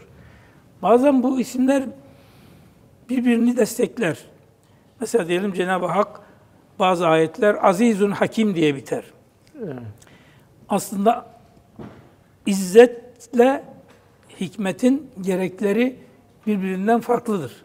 [0.81, 1.83] Bazen bu isimler
[3.09, 4.17] birbirini destekler.
[4.99, 6.21] Mesela diyelim Cenab-ı Hak
[6.79, 9.03] bazı ayetler azizun hakim diye biter.
[9.63, 9.73] Evet.
[10.69, 11.25] Aslında
[12.45, 13.63] izzetle
[14.39, 15.95] hikmetin gerekleri
[16.47, 17.63] birbirinden farklıdır.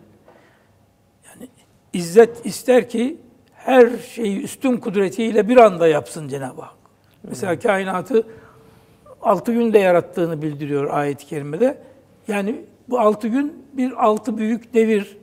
[1.27, 1.49] Yani
[1.93, 3.24] izzet ister ki
[3.65, 6.75] her şeyi üstün kudretiyle bir anda yapsın Cenab-ı Hak.
[7.23, 8.27] Mesela kainatı
[9.23, 11.79] altı günde yarattığını bildiriyor ayet-i kerimede.
[12.29, 15.17] Yani bu altı gün bir altı büyük devir,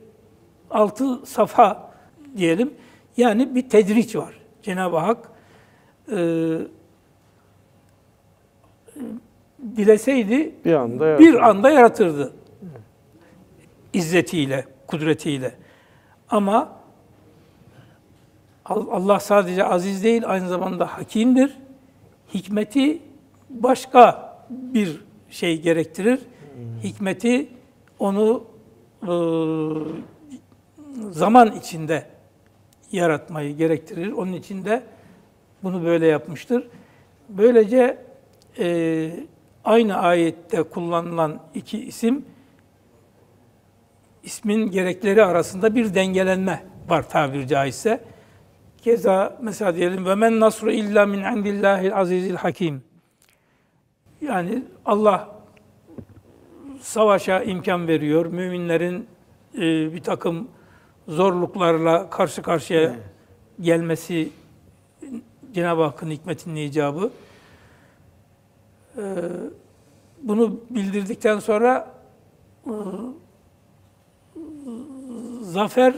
[0.70, 1.90] altı safa
[2.36, 2.74] diyelim.
[3.16, 4.40] Yani bir tedriç var.
[4.62, 5.18] Cenab-ı Hak
[6.12, 6.16] e,
[9.76, 11.42] dileseydi Bir anda bir yaratıldı.
[11.42, 12.32] anda yaratırdı.
[13.92, 15.54] İzzetiyle, kudretiyle.
[16.28, 16.81] Ama
[18.64, 21.58] Allah sadece aziz değil, aynı zamanda hakimdir.
[22.34, 23.02] Hikmeti
[23.50, 26.20] başka bir şey gerektirir.
[26.82, 27.48] Hikmeti
[27.98, 28.44] onu
[29.02, 29.12] e,
[31.10, 32.06] zaman içinde
[32.92, 34.12] yaratmayı gerektirir.
[34.12, 34.82] Onun için de
[35.62, 36.68] bunu böyle yapmıştır.
[37.28, 37.98] Böylece
[38.58, 39.10] e,
[39.64, 42.24] aynı ayette kullanılan iki isim
[44.22, 48.00] ismin gerekleri arasında bir dengelenme var tabiri caizse.
[48.82, 52.82] Keza mesela diyelim ve men nasru illa min indillahil azizil hakim.
[54.20, 55.28] Yani Allah
[56.80, 58.26] savaşa imkan veriyor.
[58.26, 59.06] Müminlerin
[59.54, 59.60] e,
[59.94, 60.48] bir takım
[61.08, 62.96] zorluklarla karşı karşıya
[63.60, 64.28] gelmesi
[65.52, 67.10] Cenab-ı Hakk'ın hikmetinin icabı.
[68.96, 69.02] E,
[70.22, 71.94] bunu bildirdikten sonra
[72.66, 72.72] e,
[75.42, 75.94] zafer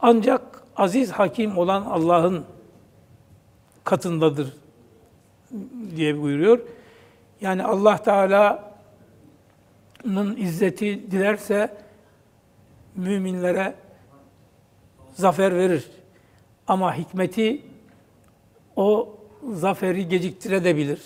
[0.00, 2.44] ancak aziz hakim olan Allah'ın
[3.84, 4.52] katındadır
[5.96, 6.60] diye buyuruyor.
[7.40, 8.76] Yani Allah Teala'nın
[10.36, 11.76] izzeti dilerse
[12.96, 13.74] müminlere
[15.14, 15.90] zafer verir.
[16.66, 17.62] Ama hikmeti
[18.76, 19.16] o
[19.52, 21.00] zaferi geciktirebilir.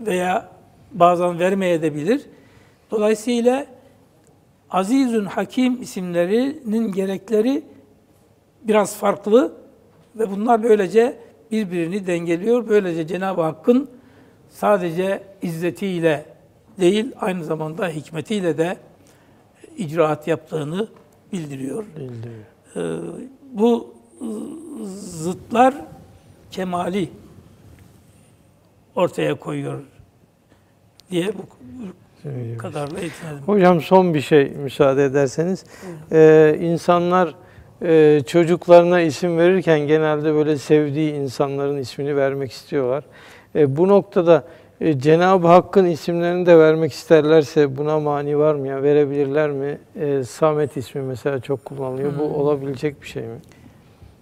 [0.00, 0.48] Veya
[0.92, 2.26] bazen vermeyebilir.
[2.90, 3.66] Dolayısıyla
[4.70, 7.62] Azizün Hakim isimlerinin gerekleri
[8.62, 9.52] biraz farklı
[10.16, 11.16] ve bunlar böylece
[11.50, 12.68] birbirini dengeliyor.
[12.68, 13.90] Böylece Cenab-ı Hakk'ın
[14.50, 16.24] sadece izzetiyle
[16.80, 18.76] değil aynı zamanda hikmetiyle de
[19.76, 20.88] icraat yaptığını
[21.32, 21.84] bildiriyor.
[21.96, 22.44] Bildiriyor.
[22.76, 23.00] Ee,
[23.52, 23.94] bu
[24.98, 25.74] zıtlar
[26.50, 27.08] kemali
[28.94, 29.82] ortaya koyuyor
[31.10, 31.42] diye bu
[32.24, 33.42] bu kadarla yetinelim.
[33.46, 35.64] Hocam son bir şey müsaade ederseniz.
[36.12, 37.34] Ee, insanlar
[37.82, 43.04] e, çocuklarına isim verirken genelde böyle sevdiği insanların ismini vermek istiyorlar.
[43.54, 44.44] E, bu noktada
[44.80, 48.82] e, Cenab-ı Hakk'ın isimlerini de vermek isterlerse buna mani var mı ya?
[48.82, 49.78] Verebilirler mi?
[50.00, 52.12] E, Samet ismi mesela çok kullanılıyor.
[52.18, 52.34] Bu Hmm.
[52.34, 53.38] olabilecek bir şey mi?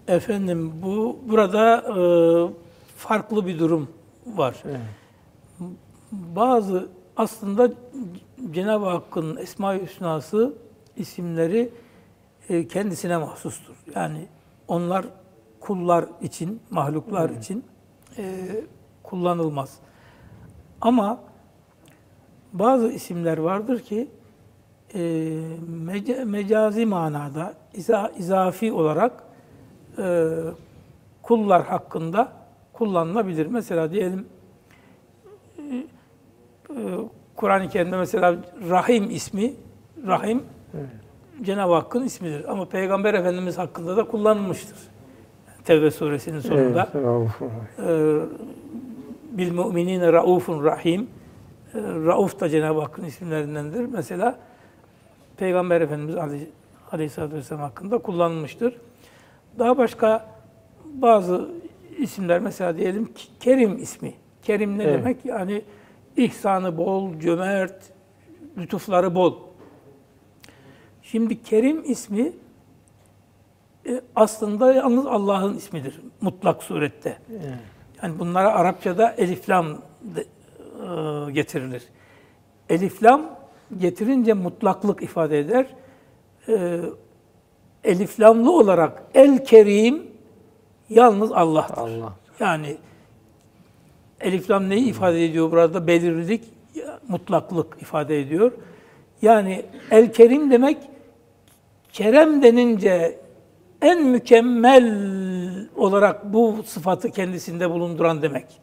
[0.09, 1.99] Efendim bu burada e,
[2.97, 3.89] farklı bir durum
[4.27, 4.55] var.
[4.69, 4.81] Evet.
[6.13, 7.73] Bazı aslında
[8.51, 10.55] Cenab-ı Hakk'ın Esma-i Hüsnası
[10.97, 11.69] isimleri
[12.49, 13.75] e, kendisine mahsustur.
[13.95, 14.27] Yani
[14.69, 15.07] onlar
[15.61, 17.65] kullar için, mahluklar için
[18.19, 18.47] e,
[19.03, 19.79] kullanılmaz.
[20.81, 21.21] Ama
[22.53, 24.09] bazı isimler vardır ki
[24.95, 24.99] e,
[25.85, 29.13] mece- mecazi manada, iza- izafi olarak
[29.99, 30.33] e,
[31.23, 32.33] kullar hakkında
[32.73, 33.47] kullanılabilir.
[33.47, 34.27] Mesela diyelim
[35.59, 35.85] e, e,
[37.37, 38.37] Kur'an-ı Kerim'de mesela
[38.71, 39.55] Rahim ismi,
[40.07, 40.43] Rahim
[41.43, 42.45] Cenab-ı Hakk'ın ismidir.
[42.53, 44.77] Ama Peygamber Efendimiz hakkında da kullanılmıştır.
[45.65, 46.89] Tevbe suresinin sonunda.
[46.95, 47.31] Evet.
[47.79, 51.03] Ee, bil mu'minine raufun rahim.
[51.75, 53.81] Ee, Rauf da Cenab-ı Hakk'ın isimlerindendir.
[53.93, 54.39] Mesela
[55.37, 56.47] Peygamber Efendimiz Aleyh-
[56.93, 58.77] Aleyhisselatü Vesselam hakkında kullanılmıştır.
[59.59, 60.27] Daha başka
[60.85, 61.49] bazı
[61.99, 63.09] isimler mesela diyelim
[63.41, 64.15] Kerim ismi.
[64.43, 64.99] Kerim ne Evet.
[64.99, 65.25] demek?
[65.25, 65.63] Yani
[66.17, 67.75] ihsanı bol, cömert,
[68.59, 69.35] lütufları bol.
[71.11, 72.33] Şimdi Kerim ismi
[73.89, 77.19] e, aslında yalnız Allah'ın ismidir mutlak surette.
[77.31, 77.43] Evet.
[78.03, 79.67] Yani bunlara Arapçada eliflam
[80.03, 81.83] de, e, getirilir.
[82.69, 83.23] Eliflam
[83.79, 85.67] getirince mutlaklık ifade eder.
[86.49, 86.81] e,
[87.85, 90.07] eliflamlı olarak El Kerim
[90.89, 91.77] yalnız Allah'tır.
[91.77, 92.13] Allah.
[92.41, 92.77] Yani
[94.21, 95.87] eliflam neyi ifade ediyor burada?
[95.87, 96.45] Belirlilik,
[97.09, 98.53] mutlaklık ifade ediyor.
[99.23, 100.79] Yani El Kerim demek
[101.97, 103.19] Kerem denince
[103.83, 104.87] en mükemmel
[105.77, 108.61] olarak bu sıfatı kendisinde bulunduran demek.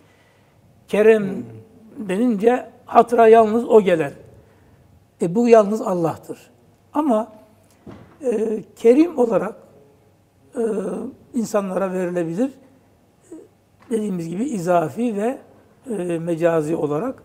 [0.87, 1.45] Kerem
[1.97, 4.11] denince hatıra yalnız o gelen.
[5.21, 6.51] E bu yalnız Allah'tır.
[6.93, 7.31] Ama
[8.21, 9.55] e, Kerim olarak
[10.55, 10.61] e,
[11.33, 12.51] insanlara verilebilir.
[13.89, 15.37] Dediğimiz gibi izafi ve
[15.89, 17.23] e, mecazi olarak.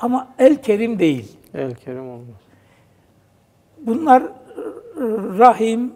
[0.00, 1.36] Ama El Kerim değil.
[1.54, 2.40] El Kerim olmaz.
[3.80, 4.28] Bunlar e,
[5.38, 5.92] Rahim,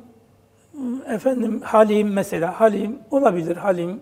[1.07, 3.57] efendim Halim mesela Halim olabilir.
[3.57, 4.01] Halim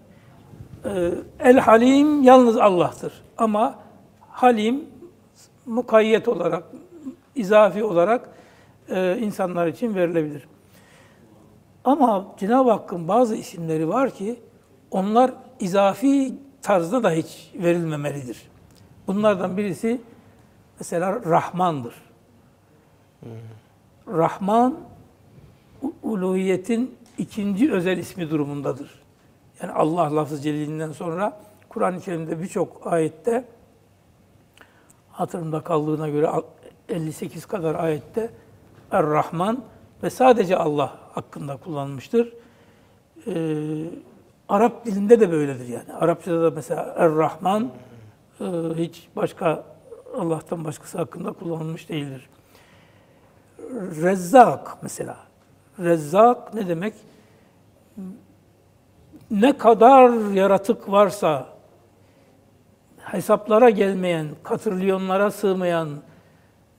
[0.85, 3.13] e, El Halim yalnız Allah'tır.
[3.39, 3.79] Ama
[4.29, 4.85] Halim
[5.67, 6.65] mukayyet olarak,
[7.35, 8.29] izafi olarak
[8.89, 10.49] e, insanlar için verilebilir.
[11.85, 14.41] Ama Cenab-ı Hakk'ın bazı isimleri var ki
[14.91, 18.51] onlar izafi tarzda da hiç verilmemelidir.
[19.07, 20.01] Bunlardan birisi
[20.79, 21.95] mesela Rahman'dır.
[24.13, 24.79] Rahman
[26.03, 29.03] uluhiyetin ikinci özel ismi durumundadır.
[29.63, 33.45] Yani Allah lafzı celilinden sonra Kur'an-ı Kerim'de birçok ayette
[35.13, 36.31] hatırımda kaldığına göre
[36.89, 38.31] 58 kadar ayette
[38.91, 39.65] Er-Rahman
[40.03, 42.33] ve sadece Allah hakkında kullanılmıştır.
[43.27, 43.85] Ee,
[44.49, 45.93] Arap dilinde de böyledir yani.
[45.93, 47.71] Arapçada da mesela Er-Rahman
[48.41, 48.45] e,
[48.75, 49.65] hiç başka
[50.19, 52.29] Allah'tan başkası hakkında kullanılmış değildir.
[53.75, 55.17] Rezzak mesela.
[55.79, 56.95] Rezzak ne demek?
[59.31, 61.47] Ne kadar yaratık varsa
[62.99, 65.89] hesaplara gelmeyen, katrilyonlara sığmayan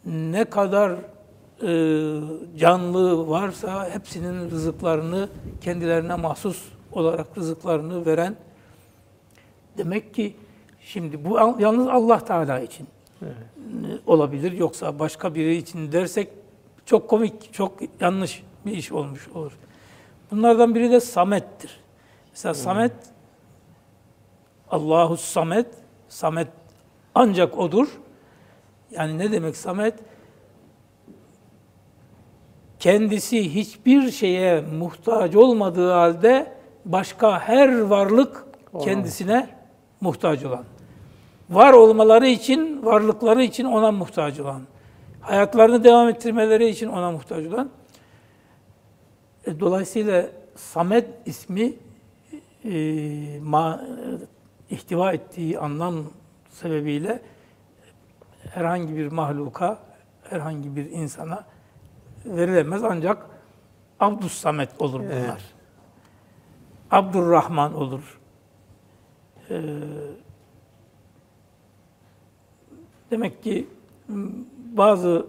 [0.06, 1.69] ne kadar e,
[2.58, 5.30] canlı varsa hepsinin rızıklarını
[5.62, 8.36] kendilerine mahsus olarak rızıklarını veren
[9.77, 10.36] demek ki
[10.82, 12.88] şimdi bu al- yalnız Allah Teala için
[13.21, 13.25] e,
[14.06, 16.30] olabilir yoksa başka biri için dersek
[16.86, 19.52] çok komik, çok yanlış bir iş olmuş olur.
[20.32, 21.80] Bunlardan biri de Samet'tir.
[22.32, 22.94] Mesela Samet
[24.72, 25.67] Allahu Samet,
[26.10, 26.48] Samet
[27.15, 27.88] ancak odur.
[28.91, 29.94] Yani ne demek Samet?
[32.80, 36.54] Kendisi hiçbir şeye muhtaç olmadığı halde
[36.86, 38.46] başka her varlık
[38.84, 39.50] kendisine
[40.02, 40.63] muhtaç olan.
[41.50, 44.62] Var olmaları için, varlıkları için ona muhtaç olan.
[45.21, 47.69] Hayatlarını devam ettirmeleri için ona muhtaç olan.
[49.45, 51.73] E, Dolayısıyla Samet ismi
[52.65, 53.81] e, ma,
[54.69, 56.03] ihtiva ettiği anlam
[56.49, 57.21] sebebiyle
[58.49, 59.79] herhangi bir mahluka,
[60.23, 61.43] herhangi bir insana
[62.25, 63.25] verilemez ancak
[63.99, 65.12] Abdus Samet olur bunlar.
[65.12, 65.41] Evet.
[66.91, 68.19] Abdurrahman olur.
[69.49, 69.62] Ee,
[73.12, 73.67] demek ki
[74.77, 75.25] bazı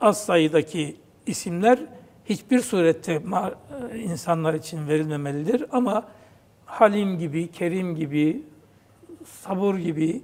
[0.00, 1.78] az sayıdaki isimler
[2.24, 3.22] hiçbir surette
[3.94, 6.04] insanlar için verilmemelidir ama
[6.66, 8.42] Halim gibi, Kerim gibi,
[9.24, 10.22] Sabur gibi,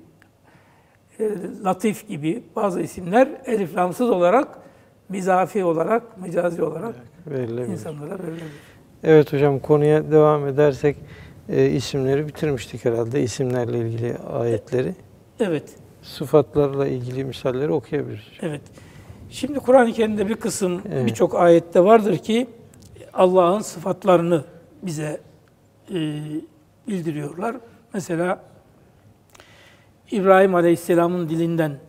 [1.20, 1.30] e,
[1.64, 4.58] Latif gibi bazı isimler eliflamsız olarak,
[5.08, 6.94] mizafi olarak, mecazi olarak
[7.26, 7.72] Verilebilir.
[7.72, 8.44] insanlara verilebilir.
[9.04, 10.96] Evet hocam konuya devam edersek
[11.48, 13.22] e, isimleri bitirmiştik herhalde.
[13.22, 14.94] İsimlerle ilgili ayetleri.
[15.40, 18.23] Evet Sıfatlarla ilgili misalleri okuyabiliriz.
[18.41, 18.61] Evet.
[19.29, 21.07] Şimdi Kur'an-ı Kerim'de bir kısım Evet.
[21.07, 22.47] birçok ayette vardır ki
[23.13, 24.43] Allah'ın sıfatlarını
[24.83, 25.21] bize
[25.89, 26.21] e,
[26.87, 27.55] bildiriyorlar.
[27.93, 28.43] Mesela
[30.11, 31.79] İbrahim Aleyhisselam'ın dilinden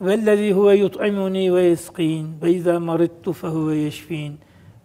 [0.00, 4.32] وَالَّذ۪ي هُوَ يُطْعِمُنِي وَيَسْقِينَ وَاِذَا مَرِضْتُ فَهُوَ يَشْفِينَ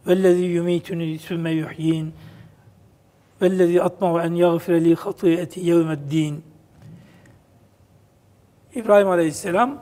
[0.08, 2.06] وَالَّذ۪ي يُمِيتُنِي ثُمَّ يُحْيِينَ
[3.42, 6.36] وَالَّذ۪ي أَطْمَعُ أَنْ يَغْفِرَ لِي خَطِيئَتِي يَوْمَ الدِّينِ
[8.77, 9.79] İbrahim Aleyhisselam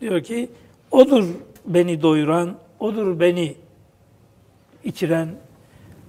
[0.00, 0.50] diyor ki
[0.90, 1.24] odur
[1.66, 3.54] beni doyuran, odur beni
[4.84, 5.28] içiren,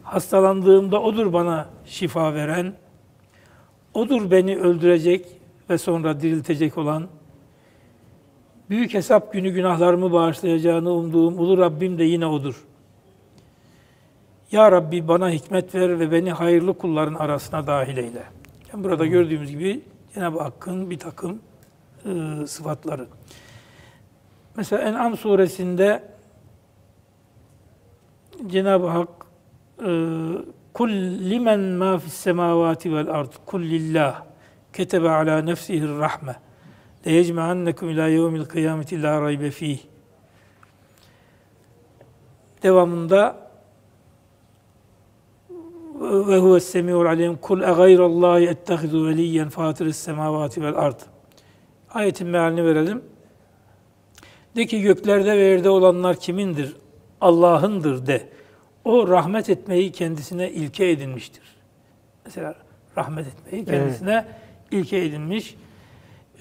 [0.03, 2.73] hastalandığımda odur bana şifa veren,
[3.93, 5.25] odur beni öldürecek
[5.69, 7.07] ve sonra diriltecek olan,
[8.69, 12.65] büyük hesap günü günahlarımı bağışlayacağını umduğum ulu Rabbim de yine odur.
[14.51, 18.23] Ya Rabbi bana hikmet ver ve beni hayırlı kulların arasına dahil eyle.
[18.73, 19.81] Yani burada gördüğümüz gibi
[20.15, 21.39] Cenab-ı Hakk'ın bir takım
[22.05, 23.07] e, sıfatları.
[24.55, 26.03] Mesela En'am suresinde
[28.47, 29.09] Cenab-ı Hak
[29.79, 29.89] e,
[30.73, 30.89] kul
[31.29, 34.23] limen ma fis semavati vel ard kul lillah
[34.73, 36.35] ketebe ala nefsihi rahme
[37.05, 39.79] leyecmeannekum ila yevmil kıyameti la raybe fih
[42.63, 43.51] devamında
[46.01, 50.99] ve huves semiul alim kul e gayrallahi ettehizu veliyen fatiris semavati vel ard.
[51.93, 53.01] Ayetin mealini verelim.
[54.55, 56.75] De ki göklerde ve yerde olanlar kimindir?
[57.21, 58.29] Allah'ındır de.
[58.85, 61.43] O rahmet etmeyi kendisine ilke edinmiştir.
[62.25, 62.55] Mesela
[62.97, 64.25] rahmet etmeyi kendisine
[64.71, 65.55] ilke edinmiş.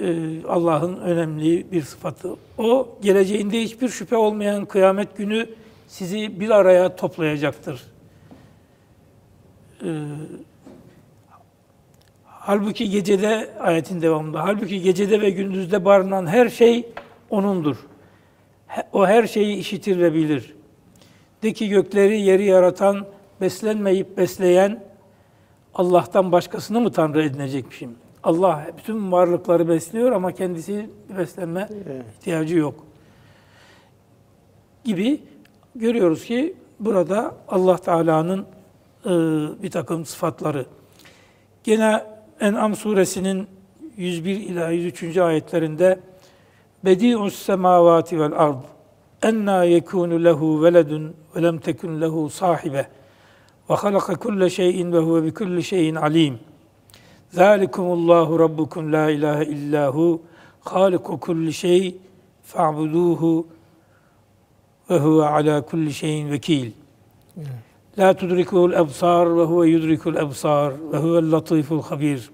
[0.01, 2.36] Ee, Allah'ın önemli bir sıfatı.
[2.59, 5.46] O geleceğinde hiçbir şüphe olmayan kıyamet günü
[5.88, 7.82] sizi bir araya toplayacaktır.
[9.84, 10.05] Ee,
[12.41, 16.93] halbuki gecede ayetin devamında halbuki gecede ve gündüzde barınan her şey
[17.30, 17.76] onundur.
[18.93, 20.55] O her şeyi işitir ve bilir.
[21.43, 23.07] De ki gökleri yeri yaratan,
[23.41, 24.82] beslenmeyip besleyen
[25.74, 27.95] Allah'tan başkasını mı Tanrı edinecekmişim?
[28.22, 31.68] Allah bütün varlıkları besliyor ama kendisi beslenme
[32.18, 32.84] ihtiyacı yok.
[34.84, 35.20] Gibi
[35.74, 38.47] görüyoruz ki burada Allah Teala'nın
[39.05, 39.11] e,
[39.62, 40.66] bir takım sıfatları.
[41.64, 42.05] Gene
[42.41, 43.47] En'am suresinin
[43.97, 45.16] 101 ila 103.
[45.16, 46.01] ayetlerinde
[46.84, 48.57] Bedi'us semavati vel ard
[49.22, 52.86] enna yekunu lehu veledun ve lem tekun lehu sahibe
[53.70, 56.38] ve halaka kulle şeyin ve huve bi kulli şeyin alim.
[57.30, 60.22] Zalikumullahu rabbukum la ilahe illahu
[60.61, 61.97] haliku kulli şey
[62.43, 63.47] fa'buduhu
[64.91, 66.72] ve huve ala kulli şeyin vekil.
[68.01, 72.30] La tudrikuhul ebsar ve huve yudrikul ebsar ve huvel latiful habir.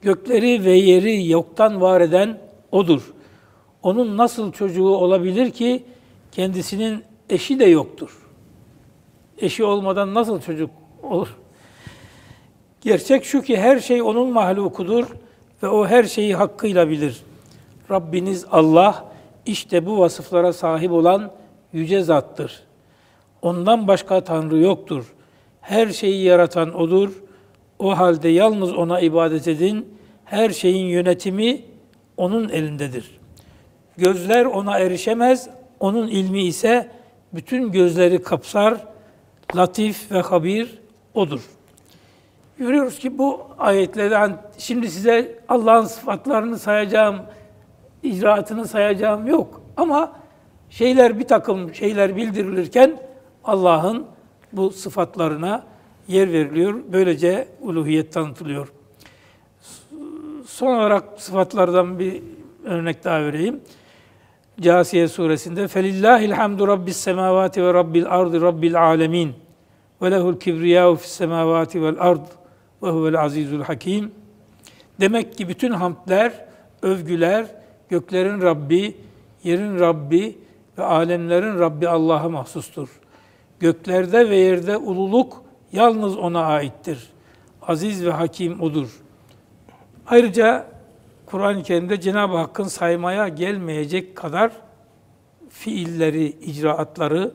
[0.00, 2.38] Gökleri ve yeri yoktan var eden
[2.72, 3.12] O'dur.
[3.82, 5.84] Onun nasıl çocuğu olabilir ki
[6.32, 8.18] kendisinin eşi de yoktur.
[9.38, 10.70] Eşi olmadan nasıl çocuk
[11.02, 11.36] olur?
[12.80, 15.06] Gerçek şu ki her şey onun mahlukudur
[15.62, 17.22] ve o her şeyi hakkıyla bilir.
[17.90, 19.12] Rabbiniz Allah
[19.46, 21.30] işte bu vasıflara sahip olan
[21.72, 22.71] yüce zattır.
[23.42, 25.04] Ondan başka tanrı yoktur.
[25.60, 27.10] Her şeyi yaratan odur.
[27.78, 29.94] O halde yalnız ona ibadet edin.
[30.24, 31.60] Her şeyin yönetimi
[32.16, 33.20] onun elindedir.
[33.96, 35.48] Gözler ona erişemez.
[35.80, 36.90] Onun ilmi ise
[37.32, 38.74] bütün gözleri kapsar.
[39.56, 40.78] Latif ve habir
[41.14, 41.40] odur.
[42.58, 47.16] Görüyoruz ki bu ayetlerden şimdi size Allah'ın sıfatlarını sayacağım,
[48.02, 49.62] icraatını sayacağım yok.
[49.76, 50.12] Ama
[50.70, 52.98] şeyler bir takım şeyler bildirilirken
[53.44, 54.06] Allah'ın
[54.52, 55.64] bu sıfatlarına
[56.08, 56.74] yer veriliyor.
[56.92, 58.72] Böylece uluhiyet tanıtılıyor.
[60.46, 62.22] Son olarak sıfatlardan bir
[62.64, 63.60] örnek daha vereyim.
[64.60, 65.68] Câsiye suresinde
[67.62, 69.32] ve rabbil ardı rabbil alemin
[70.02, 72.26] ve lehul kibriyâhu fis semavati vel ard
[72.82, 74.12] ve huvel azizul hakim.
[75.00, 76.32] Demek ki bütün hamdler,
[76.82, 77.46] övgüler
[77.88, 78.96] göklerin Rabbi,
[79.44, 80.38] yerin Rabbi
[80.78, 82.88] ve alemlerin Rabbi Allah'a mahsustur.
[83.62, 85.42] Göklerde ve yerde ululuk
[85.72, 87.10] yalnız ona aittir.
[87.62, 89.02] Aziz ve hakim odur.
[90.06, 90.66] Ayrıca
[91.26, 94.52] Kur'an-ı Kerim'de Cenab-ı Hakk'ın saymaya gelmeyecek kadar
[95.50, 97.34] fiilleri, icraatları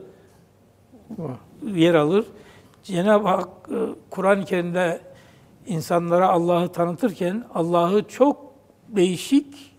[1.66, 2.26] yer alır.
[2.82, 3.76] Cenab-ı Hak e,
[4.10, 5.00] Kur'an-ı Kerim'de
[5.66, 8.52] insanlara Allah'ı tanıtırken Allah'ı çok
[8.88, 9.76] değişik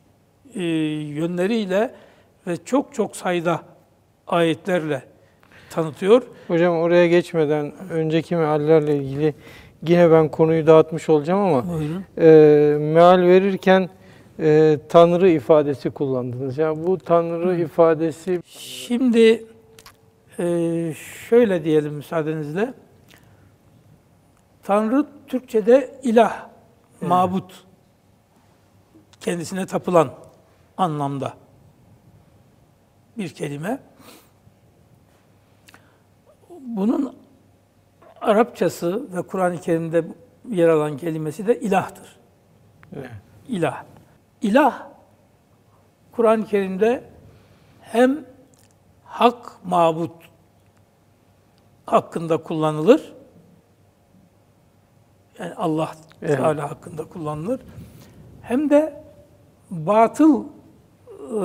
[0.54, 1.95] e, yönleriyle
[2.47, 3.62] ve çok çok sayıda
[4.28, 5.09] ayetlerle
[5.70, 6.24] tanıtıyor.
[6.47, 9.34] Hocam oraya geçmeden önceki meallerle ilgili
[9.88, 12.05] yine ben konuyu dağıtmış olacağım ama Buyurun.
[12.17, 13.89] e, meal verirken
[14.39, 16.57] e, Tanrı ifadesi kullandınız.
[16.57, 19.45] Yani bu Tanrı ifadesi Şimdi
[20.39, 20.93] e,
[21.30, 22.74] şöyle diyelim müsaadenizle.
[24.63, 26.49] Tanrı Türkçe'de ilah,
[27.01, 27.63] mabut,
[29.22, 30.11] kendisine tapılan
[30.78, 31.34] anlamda
[33.17, 33.80] bir kelime.
[36.76, 37.15] Bunun
[38.22, 40.05] Arapçası ve Kur'an-ı Kerim'de
[40.49, 42.20] yer alan kelimesi de ilahtır.
[42.95, 43.09] Evet.
[43.47, 43.84] İlah.
[44.41, 44.88] İlah
[46.11, 47.03] Kur'an-ı Kerim'de
[47.82, 48.26] hem
[49.03, 50.11] hak mabut
[51.86, 53.13] hakkında kullanılır.
[55.39, 55.91] Yani Allah
[56.22, 56.38] Evet.
[56.38, 57.61] Teala hakkında kullanılır.
[58.41, 59.03] Hem de
[59.70, 61.39] batıl e,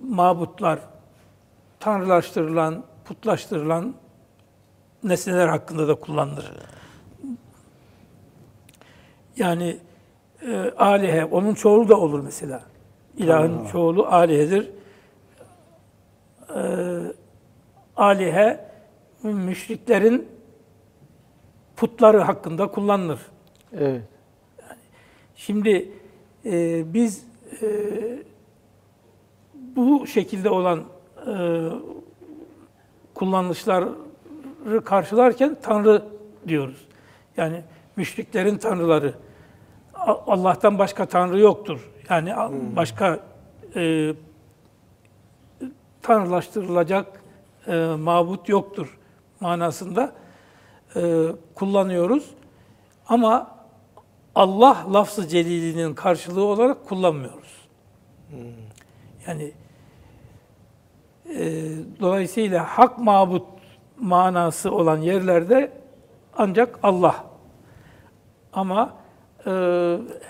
[0.00, 0.78] mabutlar,
[1.80, 3.94] tanrılaştırılan, putlaştırılan
[5.04, 6.50] nesneler hakkında da kullanılır.
[9.36, 9.76] Yani
[10.42, 12.62] e, alihe, onun çoğulu da olur mesela.
[13.16, 14.70] İlahın çoğulu alihedir.
[16.56, 16.62] E,
[17.96, 18.64] alihe,
[19.22, 20.28] müşriklerin
[21.76, 23.20] putları hakkında kullanılır.
[23.72, 24.02] evet.
[25.36, 25.92] Şimdi
[26.44, 27.24] e, biz
[27.62, 27.66] e,
[29.76, 30.84] bu şekilde olan
[31.26, 31.32] e,
[33.20, 33.88] kullanışları
[34.84, 36.02] karşılarken Tanrı
[36.48, 36.86] diyoruz.
[37.36, 37.62] Yani
[37.96, 39.14] müşriklerin tanrıları.
[40.26, 41.90] Allah'tan başka tanrı yoktur.
[42.10, 43.20] Yani a- başka
[43.76, 44.14] e,
[46.02, 47.22] tanrılaştırılacak
[47.66, 48.98] e, mabut yoktur
[49.40, 50.12] manasında
[50.96, 52.30] e, kullanıyoruz.
[53.08, 53.50] Ama
[54.34, 57.68] Allah lafzı celilinin karşılığı olarak kullanmıyoruz.
[59.26, 59.52] Yani e,
[62.00, 63.46] dolayısıyla hak mabut
[64.00, 65.72] manası olan yerlerde
[66.36, 67.24] ancak Allah.
[68.52, 68.96] Ama
[69.46, 69.50] e,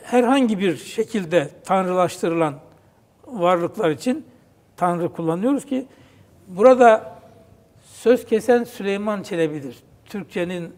[0.02, 2.54] herhangi bir şekilde tanrılaştırılan
[3.26, 4.26] varlıklar için
[4.76, 5.86] Tanrı kullanıyoruz ki
[6.48, 7.18] burada
[7.82, 9.76] söz kesen Süleyman Çelebi'dir.
[10.04, 10.72] Türkçenin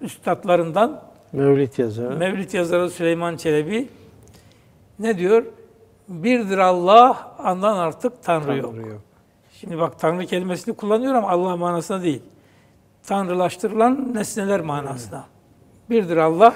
[0.00, 2.16] üstadlarından Mevlid yazarı.
[2.16, 3.88] Mevlid yazarı Süleyman Çelebi
[4.98, 5.44] ne diyor?
[6.10, 8.74] Birdir Allah, andan artık Tanrı, yok.
[8.74, 9.00] Tanrı yok.
[9.52, 12.22] Şimdi bak Tanrı kelimesini kullanıyor ama Allah manasına değil.
[13.02, 15.24] Tanrılaştırılan nesneler manasına.
[15.90, 16.54] Birdir Allah,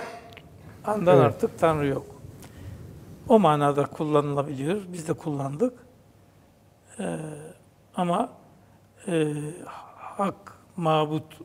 [0.85, 1.27] andan Evet.
[1.27, 2.07] artık Tanrı yok.
[3.29, 4.81] O manada kullanılabiliyor.
[4.93, 5.73] Biz de kullandık.
[7.01, 7.17] Ee,
[7.97, 8.29] ama
[9.09, 9.33] e,
[9.95, 11.39] hak, mabut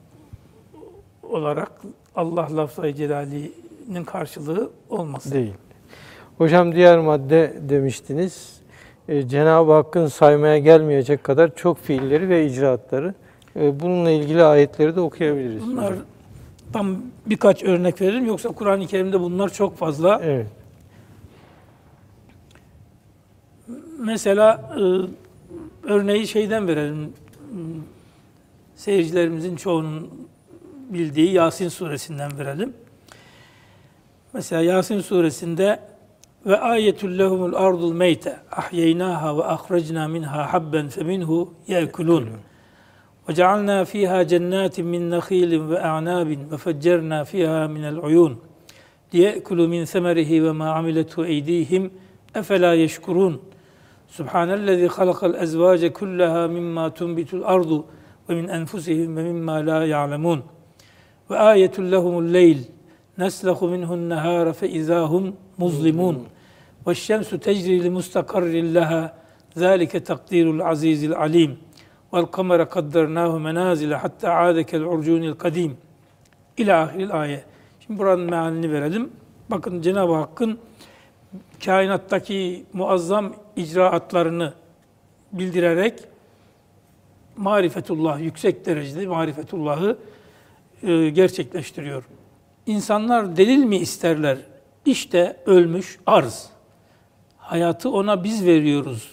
[1.24, 1.72] olarak
[2.16, 5.32] Allah lafzı celali'nin karşılığı olmasın.
[5.32, 5.54] Değil.
[6.40, 8.60] Hocam diğer madde demiştiniz.
[9.08, 13.14] E, Cenab-ı Hakk'ın saymaya gelmeyecek kadar çok fiilleri ve icraatları.
[13.56, 15.62] E, bununla ilgili ayetleri de okuyabiliriz.
[15.62, 16.06] Bunlar hocam.
[16.74, 20.22] tam birkaç örnek verelim yoksa Kur'an-ı Kerim'de bunlar çok fazla.
[20.24, 20.48] Evet.
[24.00, 24.82] Mesela e,
[25.88, 27.14] örneği şeyden verelim.
[28.76, 30.10] Seyircilerimizin çoğunun
[30.90, 32.74] bildiği Yasin suresinden verelim.
[34.34, 35.89] Mesela Yasin suresinde
[36.47, 42.29] ve ayetul lehumul ardul meyte ahyeynaha ve ahrajna minha habben feminhu yekulun.
[43.29, 48.39] Ve cealna fiha cennetin min nakhilin ve a'nabin ve feccerna fiha minel uyun.
[49.15, 51.83] لِيَأْكُلُوا مِنْ ثَمَرِهِ وَمَا عَمِلَتْهُ اَيْدِيهِمْ
[52.41, 53.35] اَفَلَا يَشْكُرُونَ
[54.17, 57.85] سُبْحَانَ الَّذِي خَلَقَ الْأَزْوَاجَ كُلَّهَا مِمَّا تُنْبِتُ الْأَرْضُ
[58.29, 60.41] وَمِنْ أَنْفُسِهِمْ وَمِمَّا لَا يَعْلَمُونَ
[61.31, 62.59] وَآيَةٌ لَهُمُ اللَّيْلِ
[63.19, 63.91] نَسْلَخُ مِنْهُ
[65.60, 66.28] muzlimun.
[66.88, 69.20] Ve şemsu tecri li mustakarrin leha.
[69.56, 71.58] Zalike takdirul azizil alim.
[72.14, 75.78] Vel kamera kaddarnahu menazile hatta adekel urcunil kadim.
[76.58, 77.44] İlâ ahiril ayet.
[77.80, 79.10] Şimdi buranın mealini verelim.
[79.50, 80.60] Bakın Cenab-ı Hakk'ın
[81.66, 84.54] kainattaki muazzam icraatlarını
[85.34, 85.94] bildirerek
[87.38, 89.98] marifetullah, yüksek derecede marifetullahı
[90.84, 92.04] e, gerçekleştiriyor.
[92.66, 94.38] İnsanlar delil mi isterler?
[94.90, 96.50] İşte ölmüş arz.
[97.38, 99.10] Hayatı ona biz veriyoruz.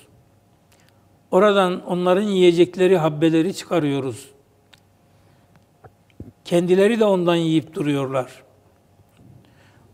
[1.31, 4.31] Oradan onların yiyecekleri, habbeleri çıkarıyoruz.
[6.45, 8.43] Kendileri de ondan yiyip duruyorlar.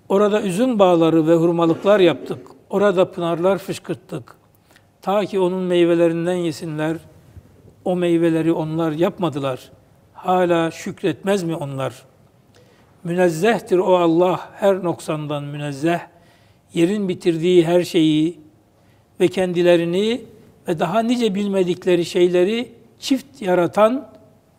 [0.09, 2.47] Orada üzüm bağları ve hurmalıklar yaptık.
[2.71, 4.37] Orada pınarlar fışkırttık.
[5.01, 6.97] Ta ki onun meyvelerinden yesinler.
[7.85, 9.73] O meyveleri onlar yapmadılar.
[10.15, 12.12] Hala şükretmez mi onlar?
[13.05, 16.01] Münezzehtir o Allah her noksandan münezzeh.
[16.75, 18.41] Yerin bitirdiği her şeyi
[19.21, 20.21] ve kendilerini
[20.69, 24.09] ve daha nice bilmedikleri şeyleri çift yaratan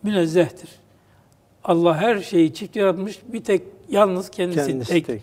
[0.04, 0.70] münezzehtir.
[1.64, 3.20] Allah her şeyi çift yaratmış.
[3.28, 5.08] Bir tek yalnız kendisi, Kendisi tek.
[5.08, 5.22] tek.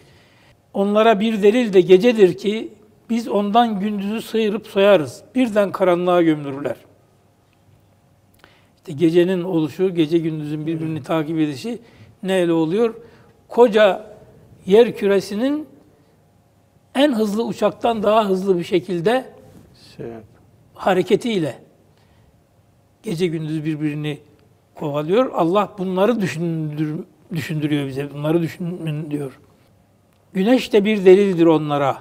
[0.75, 2.69] Onlara bir delil de gecedir ki
[3.11, 5.23] biz ondan gündüzü sıyırıp soyarız.
[5.35, 6.77] Birden karanlığa gömülürler.
[8.77, 11.79] İşte gecenin oluşu, gece gündüzün birbirini takip edişi
[12.23, 12.95] neyle oluyor?
[13.51, 14.17] Koca
[14.67, 15.69] yer küresinin
[16.95, 19.33] en hızlı uçaktan daha hızlı bir şekilde
[19.97, 20.07] Şey,
[20.75, 21.59] hareketiyle
[23.03, 24.19] gece gündüz birbirini
[24.75, 25.31] kovalıyor.
[25.35, 28.15] Allah bunları düşündür, düşündürüyor bize.
[28.15, 29.41] Bunları düşünün diyor.
[30.33, 31.97] Güneş de bir delildir onlara.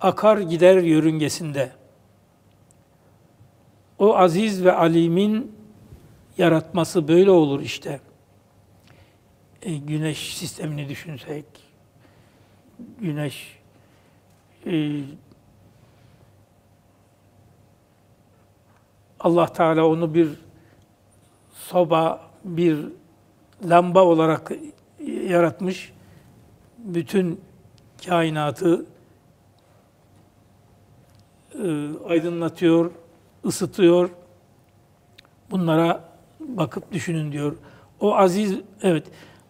[0.00, 1.70] Akar gider yörüngesinde.
[3.98, 5.52] O aziz ve alimin
[6.38, 8.00] yaratması böyle olur işte.
[9.64, 11.44] E, güneş sistemini düşünsek,
[13.00, 13.58] güneş
[14.66, 15.00] e,
[19.20, 20.28] Allah Teala onu bir
[21.54, 22.78] soba, bir
[23.68, 24.52] lamba olarak
[25.06, 25.92] yaratmış.
[26.78, 27.40] Bütün
[28.06, 28.86] kainatı
[31.54, 32.90] e, aydınlatıyor,
[33.44, 34.10] ısıtıyor.
[35.50, 36.04] Bunlara
[36.40, 37.56] bakıp düşünün diyor.
[38.00, 39.04] O aziz, evet,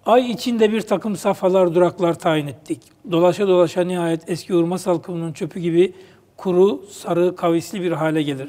[0.07, 2.81] ay içinde bir takım safhalar, duraklar tayin ettik.
[3.13, 5.93] Dolaşa dolaşa nihayet eski hurma salkımının çöpü gibi
[6.37, 8.49] kuru, sarı, kavisli bir hale gelir.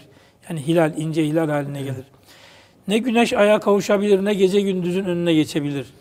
[0.50, 2.06] Yani hilal, ince hilal haline gelir.
[2.88, 5.94] Ne güneş aya kavuşabilir, ne gece gündüzün önüne geçebilir.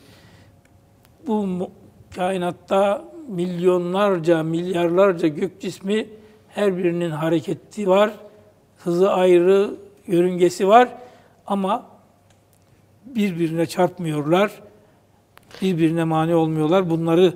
[1.27, 1.71] Bu
[2.17, 6.07] kainatta milyonlarca, milyarlarca gök cismi
[6.49, 8.11] her birinin hareketi var.
[8.79, 9.71] Hızı ayrı,
[10.07, 10.89] yörüngesi var
[11.47, 11.87] ama
[13.07, 14.51] birbirine çarpmıyorlar.
[15.63, 16.91] Birbirine mani olmuyorlar.
[16.91, 17.35] Bunları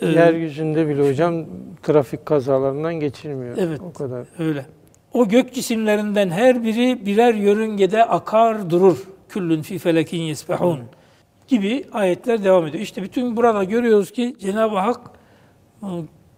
[0.00, 1.46] e, Yeryüzünde bile hocam
[1.82, 3.56] trafik kazalarından geçilmiyor.
[3.58, 3.80] Evet.
[3.80, 4.26] O kadar.
[4.38, 4.66] Öyle.
[5.12, 9.04] O gök cisimlerinden her biri birer yörüngede akar durur.
[9.28, 10.80] Küllün fi felekin yesbehun
[11.48, 12.82] gibi ayetler devam ediyor.
[12.82, 15.00] İşte bütün burada görüyoruz ki Cenab-ı Hak
[15.82, 15.88] e,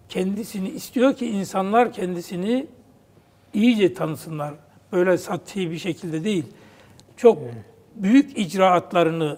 [0.09, 2.67] kendisini istiyor ki insanlar kendisini
[3.53, 4.53] iyice tanısınlar.
[4.91, 6.45] Böyle sathi bir şekilde değil.
[7.17, 7.37] Çok
[7.95, 9.37] büyük icraatlarını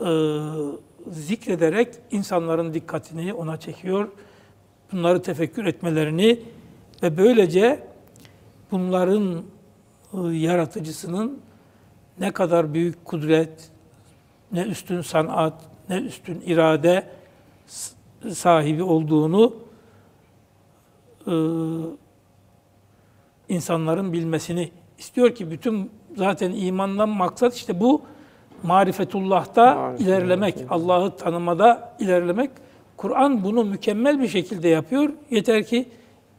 [0.00, 0.10] e,
[1.10, 4.08] zikrederek insanların dikkatini ona çekiyor.
[4.92, 6.40] Bunları tefekkür etmelerini
[7.02, 7.86] ve böylece
[8.70, 9.42] bunların
[10.14, 11.40] e, yaratıcısının
[12.18, 13.70] ne kadar büyük kudret,
[14.52, 17.08] ne üstün sanat, ne üstün irade
[18.32, 19.54] sahibi olduğunu
[23.48, 28.02] insanların bilmesini istiyor ki bütün zaten imandan maksat işte bu
[28.62, 30.54] marifetullah'ta Marifetullah, ilerlemek.
[30.70, 32.50] Allah'ı tanımada ilerlemek.
[32.96, 35.10] Kur'an bunu mükemmel bir şekilde yapıyor.
[35.30, 35.88] Yeter ki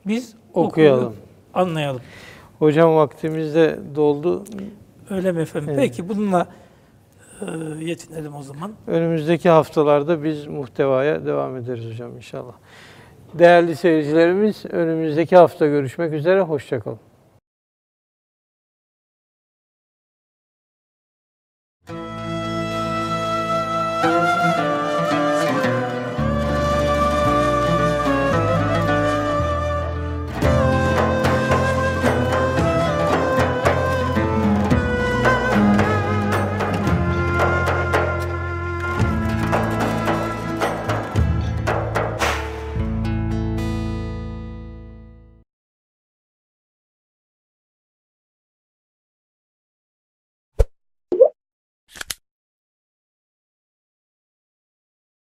[0.07, 1.05] biz Okuyalım.
[1.05, 2.01] okuyup anlayalım.
[2.59, 4.43] Hocam vaktimiz de doldu.
[5.09, 5.69] Öyle mi efendim?
[5.69, 5.79] Evet.
[5.79, 6.47] Peki bununla
[7.41, 7.45] e,
[7.85, 8.71] yetinelim o zaman.
[8.87, 12.53] Önümüzdeki haftalarda biz muhtevaya devam ederiz hocam inşallah.
[13.33, 16.41] Değerli seyircilerimiz önümüzdeki hafta görüşmek üzere.
[16.41, 16.99] Hoşçakalın.